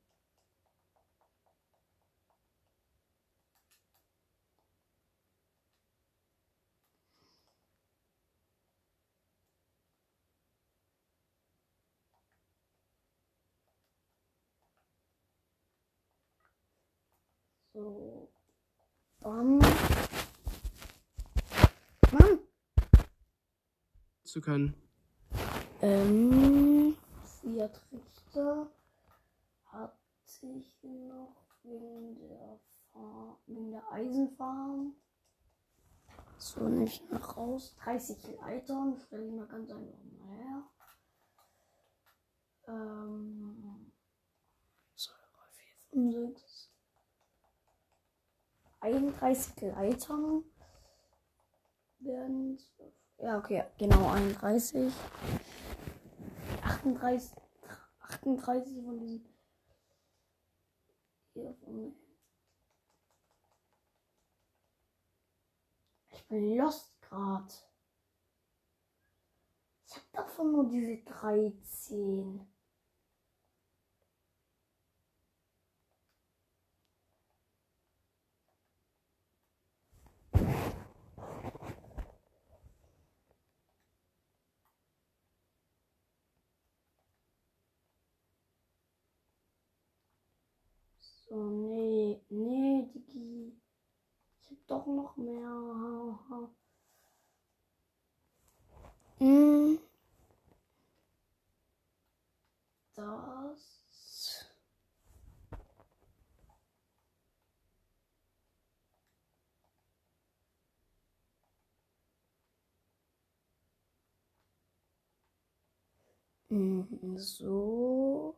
So. 17.77 18.27
Bam. 19.19 19.59
Mann. 22.11 22.39
zu 24.23 24.41
können. 24.41 24.73
Ähm, 25.83 26.97
vier 27.39 27.71
Trichter 27.71 28.71
hatte 29.65 29.95
ich 30.41 30.83
noch 30.83 31.35
wegen 31.61 32.17
der, 32.17 32.59
Farm, 32.91 33.37
wegen 33.45 33.69
der 33.69 33.91
Eisenfarm. 33.91 34.95
So, 36.39 36.67
nehme 36.67 36.85
ich 36.85 37.07
noch 37.11 37.37
raus. 37.37 37.75
30 37.83 38.39
Leitern, 38.41 38.97
stelle 38.97 39.27
ich 39.27 39.33
mal 39.33 39.45
ganz 39.45 39.69
einfach 39.69 40.03
mal 40.17 40.35
her. 40.35 40.63
Ähm, 42.69 43.91
2, 44.95 45.13
3, 45.13 45.21
4, 45.91 46.11
5, 46.11 46.37
6. 46.39 46.46
31 48.79 49.61
Leitern 49.61 50.43
werden. 51.99 52.59
Ja, 53.17 53.37
okay, 53.37 53.63
genau 53.77 54.09
31. 54.09 54.93
38, 56.61 57.31
38 57.99 58.83
von 58.83 58.99
diesen. 58.99 59.27
Hier 61.33 61.53
von. 61.63 61.95
Ich 66.09 66.27
bin 66.27 66.57
lost 66.57 66.99
grad. 67.01 67.67
Ich 69.85 69.95
hab 69.95 70.11
davon 70.11 70.51
nur 70.51 70.67
diese 70.69 71.03
13. 71.03 72.56
So, 91.29 91.35
nee, 91.35 92.21
nee, 92.29 92.89
Digi. 92.93 93.53
Ich 94.41 94.49
hab 94.51 94.67
doch 94.67 94.85
noch 94.87 95.17
mehr. 95.17 96.19
Hm. 99.19 99.79
Das. 102.95 104.45
Hm, 116.49 117.17
So. 117.17 118.35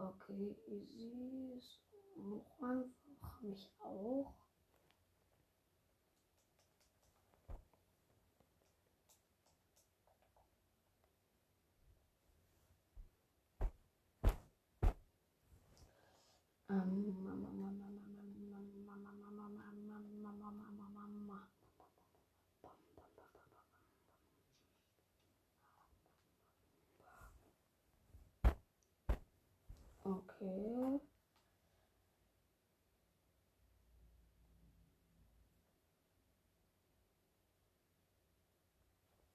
Okay, 0.00 0.56
easy. 0.68 1.54
Ist 1.58 1.80
auch 2.18 2.62
einfach. 2.62 2.92
Hab 3.22 3.44
ich 3.44 3.70
auch. 3.80 4.34
Okay. 16.68 17.19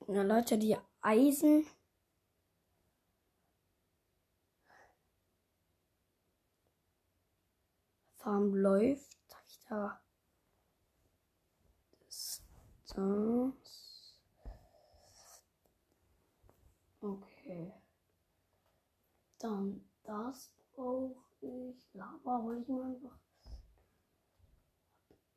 Na 0.08 0.22
Leute, 0.22 0.60
die 0.60 0.78
Eisen. 1.02 1.66
Farm 8.18 8.54
läuft. 8.54 9.18
Hab 9.34 9.48
ich 9.48 9.60
da. 9.68 10.02
Das. 12.00 12.44
Okay. 17.02 17.74
Dann 19.40 19.90
das 20.04 20.52
brauche 20.76 21.16
ich. 21.42 21.94
Lava 21.94 22.42
hole 22.44 22.62
ich 22.62 22.68
mir 22.68 22.84
einfach. 22.84 23.18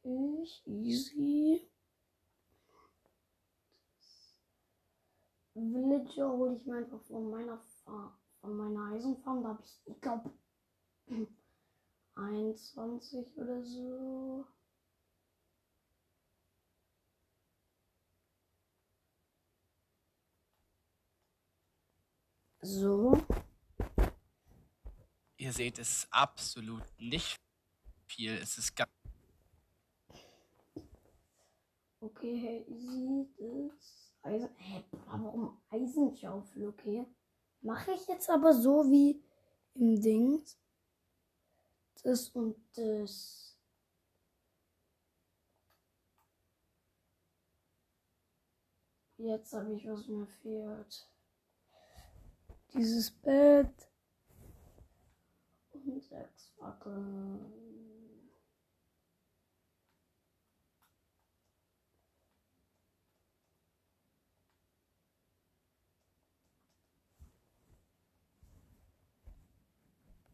Ich. 0.02 0.62
Easy. 0.66 1.70
Villager 5.58 6.30
hole 6.30 6.56
ich 6.56 6.66
mir 6.66 6.76
einfach 6.78 7.00
von 7.02 7.30
meiner 7.30 7.58
von 8.40 8.56
meiner 8.56 8.92
Eisenfarm. 8.92 9.42
Da 9.42 9.50
habe 9.50 9.62
ich, 9.62 9.80
ich 9.86 10.00
glaube, 10.00 10.30
21 12.14 13.36
oder 13.36 13.62
so. 13.62 14.46
So. 22.60 23.18
Ihr 25.36 25.52
seht 25.52 25.78
es 25.78 26.06
absolut 26.10 26.82
nicht 26.98 27.36
viel. 28.06 28.32
Es 28.32 28.58
ist 28.58 28.74
ganz 28.74 28.90
Okay, 32.00 32.36
hey, 32.36 32.64
easy. 32.68 33.72
Eisen. 34.22 34.50
Hä, 34.56 34.84
warum 35.06 35.60
Eisenschaufel, 35.70 36.68
okay? 36.68 37.06
Mache 37.60 37.92
ich 37.92 38.06
jetzt 38.06 38.30
aber 38.30 38.52
so 38.52 38.90
wie 38.90 39.22
im 39.74 40.00
Dings. 40.00 40.58
Das 42.02 42.28
und 42.30 42.56
das. 42.76 43.58
Jetzt 49.16 49.52
habe 49.52 49.74
ich 49.74 49.88
was 49.88 50.06
mir 50.06 50.26
fehlt. 50.26 51.08
Dieses 52.72 53.10
Bett. 53.10 53.88
Und 55.72 56.02
sechs 56.02 56.50
Fackeln. 56.56 57.77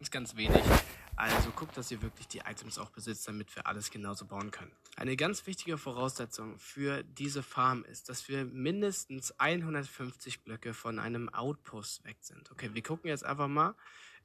Ist 0.05 0.11
ganz 0.12 0.36
wenig. 0.36 0.62
Also 1.16 1.50
guckt, 1.50 1.76
dass 1.76 1.90
ihr 1.90 2.02
wirklich 2.02 2.26
die 2.28 2.38
Items 2.40 2.78
auch 2.78 2.90
besitzt, 2.90 3.26
damit 3.28 3.55
wir 3.55 3.66
alles 3.66 3.90
genauso 3.90 4.26
bauen 4.26 4.50
können. 4.50 4.72
Eine 4.96 5.16
ganz 5.16 5.46
wichtige 5.46 5.78
Voraussetzung 5.78 6.59
für 6.59 7.02
diese 7.05 7.42
Farm 7.42 7.84
ist, 7.84 8.09
dass 8.09 8.28
wir 8.28 8.44
mindestens 8.44 9.32
150 9.38 10.42
Blöcke 10.42 10.74
von 10.74 10.98
einem 10.98 11.28
Outpost 11.28 12.05
weg 12.05 12.16
sind. 12.20 12.50
Okay, 12.50 12.70
wir 12.72 12.82
gucken 12.82 13.09
jetzt 13.09 13.24
einfach 13.24 13.48
mal. 13.48 13.74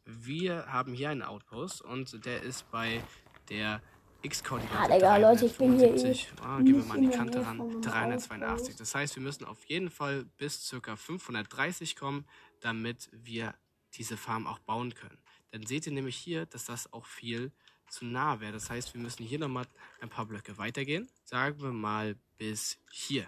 Wir 0.06 0.66
haben 0.66 0.94
hier 0.94 1.12
einen 1.12 1.22
Outpost 1.22 1.82
und 1.82 2.26
der 2.26 2.42
ist 2.42 2.70
bei 2.72 3.04
der 3.50 3.82
X-Koordinate. 4.24 4.80
Ah, 4.80 4.88
Digga, 4.94 5.18
Leute, 5.18 5.46
ich 5.46 5.58
bin 5.58 5.78
hier 5.78 5.94
eh 5.96 6.26
Ah, 6.42 6.58
gehen 6.58 6.76
wir 6.76 6.84
mal 6.84 6.96
an 6.98 7.02
die 7.04 7.10
Kante 7.16 7.46
ran. 7.46 7.58
von 7.58 7.70
einem 7.72 7.82
382. 7.82 8.50
Outpost. 8.50 8.80
Das 8.82 8.96
heißt, 8.96 9.16
wir 9.16 9.24
müssen 9.24 9.46
auf 9.46 9.64
jeden 9.66 9.90
Fall 9.92 10.26
bis 10.38 10.74
ca. 10.82 10.96
530 10.96 11.96
kommen, 11.96 12.26
damit 12.60 13.10
wir 13.14 13.54
diese 13.96 14.18
Farm 14.18 14.48
auch 14.48 14.60
bauen 14.60 14.94
können. 14.94 15.18
Dann 15.52 15.66
seht 15.66 15.88
ihr 15.88 15.94
nämlich 15.94 16.16
hier, 16.16 16.46
dass 16.46 16.66
das 16.66 16.92
auch 16.94 17.06
viel 17.06 17.52
zu 17.90 18.06
nah 18.06 18.40
wäre. 18.40 18.52
Das 18.52 18.70
heißt, 18.70 18.94
wir 18.94 19.02
müssen 19.02 19.26
hier 19.26 19.40
nochmal 19.40 19.66
ein 20.00 20.10
paar 20.10 20.26
Blöcke 20.26 20.58
weitergehen. 20.58 21.10
Sagen 21.24 21.62
wir 21.62 21.72
mal 21.72 22.16
bis 22.38 22.78
hier. 22.92 23.28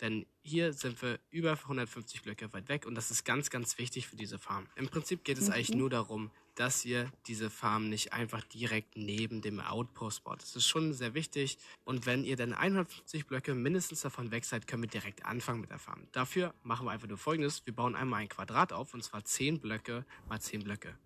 Denn 0.00 0.26
hier 0.42 0.72
sind 0.72 1.00
wir 1.00 1.18
über 1.30 1.52
150 1.52 2.22
Blöcke 2.22 2.52
weit 2.52 2.68
weg 2.68 2.84
und 2.84 2.94
das 2.94 3.10
ist 3.10 3.24
ganz, 3.24 3.48
ganz 3.48 3.78
wichtig 3.78 4.06
für 4.08 4.16
diese 4.16 4.38
Farm. 4.38 4.68
Im 4.74 4.88
Prinzip 4.88 5.24
geht 5.24 5.38
es 5.38 5.50
eigentlich 5.50 5.74
nur 5.74 5.88
darum, 5.88 6.30
dass 6.54 6.84
ihr 6.84 7.10
diese 7.26 7.50
Farm 7.50 7.88
nicht 7.88 8.12
einfach 8.12 8.42
direkt 8.44 8.96
neben 8.96 9.42
dem 9.42 9.60
Outpost 9.60 10.24
baut. 10.24 10.42
Das 10.42 10.56
ist 10.56 10.66
schon 10.66 10.92
sehr 10.92 11.14
wichtig. 11.14 11.58
Und 11.84 12.06
wenn 12.06 12.24
ihr 12.24 12.36
dann 12.36 12.52
150 12.52 13.26
Blöcke 13.26 13.54
mindestens 13.54 14.02
davon 14.02 14.30
weg 14.30 14.44
seid, 14.44 14.66
können 14.66 14.82
wir 14.82 14.90
direkt 14.90 15.24
anfangen 15.24 15.60
mit 15.60 15.70
der 15.70 15.78
Farm. 15.78 16.06
Dafür 16.12 16.54
machen 16.62 16.86
wir 16.86 16.92
einfach 16.92 17.08
nur 17.08 17.18
folgendes. 17.18 17.64
Wir 17.66 17.74
bauen 17.74 17.96
einmal 17.96 18.20
ein 18.20 18.28
Quadrat 18.28 18.72
auf 18.72 18.94
und 18.94 19.02
zwar 19.02 19.24
10 19.24 19.60
Blöcke 19.60 20.04
mal 20.28 20.40
10 20.40 20.64
Blöcke. 20.64 20.96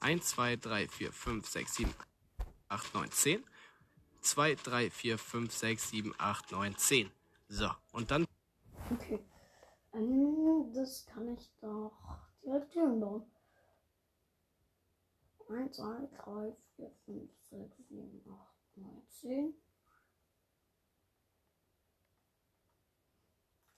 1, 0.00 0.26
2, 0.26 0.56
3, 0.56 0.88
4, 0.88 1.12
5, 1.12 1.46
6, 1.46 1.74
7, 1.74 1.94
8, 2.68 2.94
9, 2.94 3.10
10. 3.10 3.44
2, 4.20 4.54
3, 4.54 4.90
4, 4.90 5.18
5, 5.18 5.52
6, 5.52 5.90
7, 5.90 6.14
8, 6.18 6.52
9, 6.52 6.76
10. 6.76 7.10
So, 7.48 7.70
und 7.92 8.10
dann 8.10 8.26
Okay. 8.90 9.20
Das 10.74 11.06
kann 11.06 11.28
ich 11.28 11.50
doch 11.60 11.92
direkt 12.44 12.72
hier 12.72 12.86
bauen. 12.86 13.24
1, 15.48 15.70
2, 15.70 16.08
3, 16.24 16.56
4, 16.76 16.90
5, 17.06 17.28
6, 17.50 17.76
7, 17.90 18.22
8, 18.26 18.54
9, 18.76 19.02
10. 19.22 19.54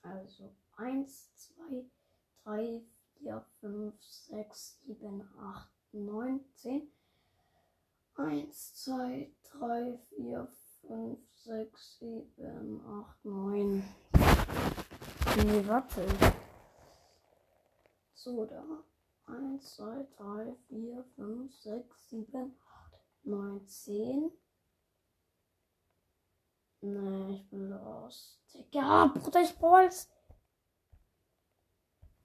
Also 0.02 0.54
1, 0.78 1.06
2, 1.68 1.90
3, 2.44 2.82
4, 3.20 3.44
5, 3.60 3.92
6, 4.00 4.78
7, 4.86 5.28
8, 5.38 5.68
9, 5.92 6.40
10. 6.62 6.88
1, 8.16 8.52
2, 8.52 9.32
3, 9.42 9.98
4, 10.16 10.48
5, 10.88 11.18
6, 11.44 11.98
7, 11.98 12.80
8, 12.86 13.24
9. 13.24 13.82
Nee, 15.44 15.66
warte. 15.66 16.06
So, 18.14 18.46
da. 18.46 18.62
1, 19.26 19.60
2, 19.76 20.06
3, 20.16 20.56
4, 20.68 21.04
5, 21.16 21.54
6, 21.54 22.10
7, 22.10 22.54
8, 22.92 23.00
9, 23.24 23.66
10. 23.66 24.30
Nee, 26.82 27.34
ich 27.34 27.48
bin 27.50 27.70
los. 27.70 28.40
Digga, 28.54 29.06
Bruder, 29.06 29.42
ich 29.42 29.54
brauch's. 29.56 30.08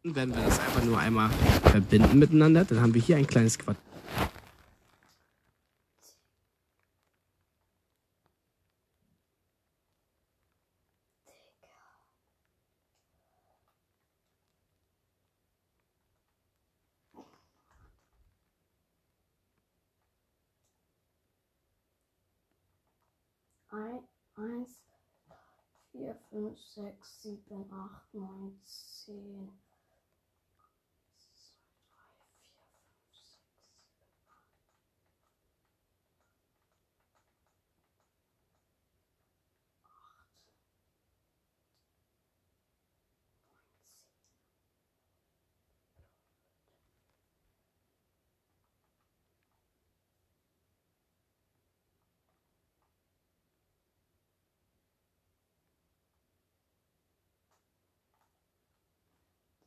werden 0.03 0.35
wir 0.35 0.43
das 0.43 0.59
einfach 0.59 0.83
nur 0.83 0.97
einmal 0.97 1.29
verbinden 1.63 2.19
miteinander. 2.19 2.65
Dann 2.65 2.81
haben 2.81 2.93
wir 2.93 3.01
hier 3.01 3.17
ein 3.17 3.27
kleines 3.27 3.57
Quadrat. 3.57 3.81
Ein, 23.73 24.03
1, 24.35 24.83
4, 26.01 26.15
5, 26.31 26.57
6, 26.57 26.93
7, 27.23 27.65
8, 27.69 28.01
9, 28.13 28.53
10. 29.05 29.70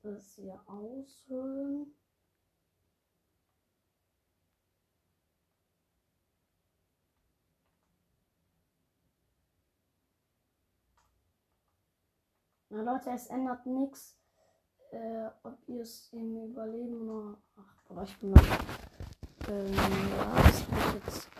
Das 0.05 0.35
hier 0.35 0.61
aushöhlen. 0.67 1.95
Na 12.69 12.83
Leute, 12.83 13.13
es 13.13 13.29
ändert 13.29 13.65
nichts, 13.65 14.19
äh, 14.91 15.31
ob 15.43 15.57
ihr 15.69 15.81
es 15.81 16.13
im 16.13 16.51
Überleben 16.51 17.09
oder. 17.09 17.39
Ach, 17.57 17.83
boah, 17.89 18.03
ich 18.03 18.19
bin 18.19 18.33
noch. 18.33 18.43
Ähm, 19.49 19.73
ja, 19.73 20.49
es 20.51 20.71
wird 20.71 21.07
jetzt 21.07 21.34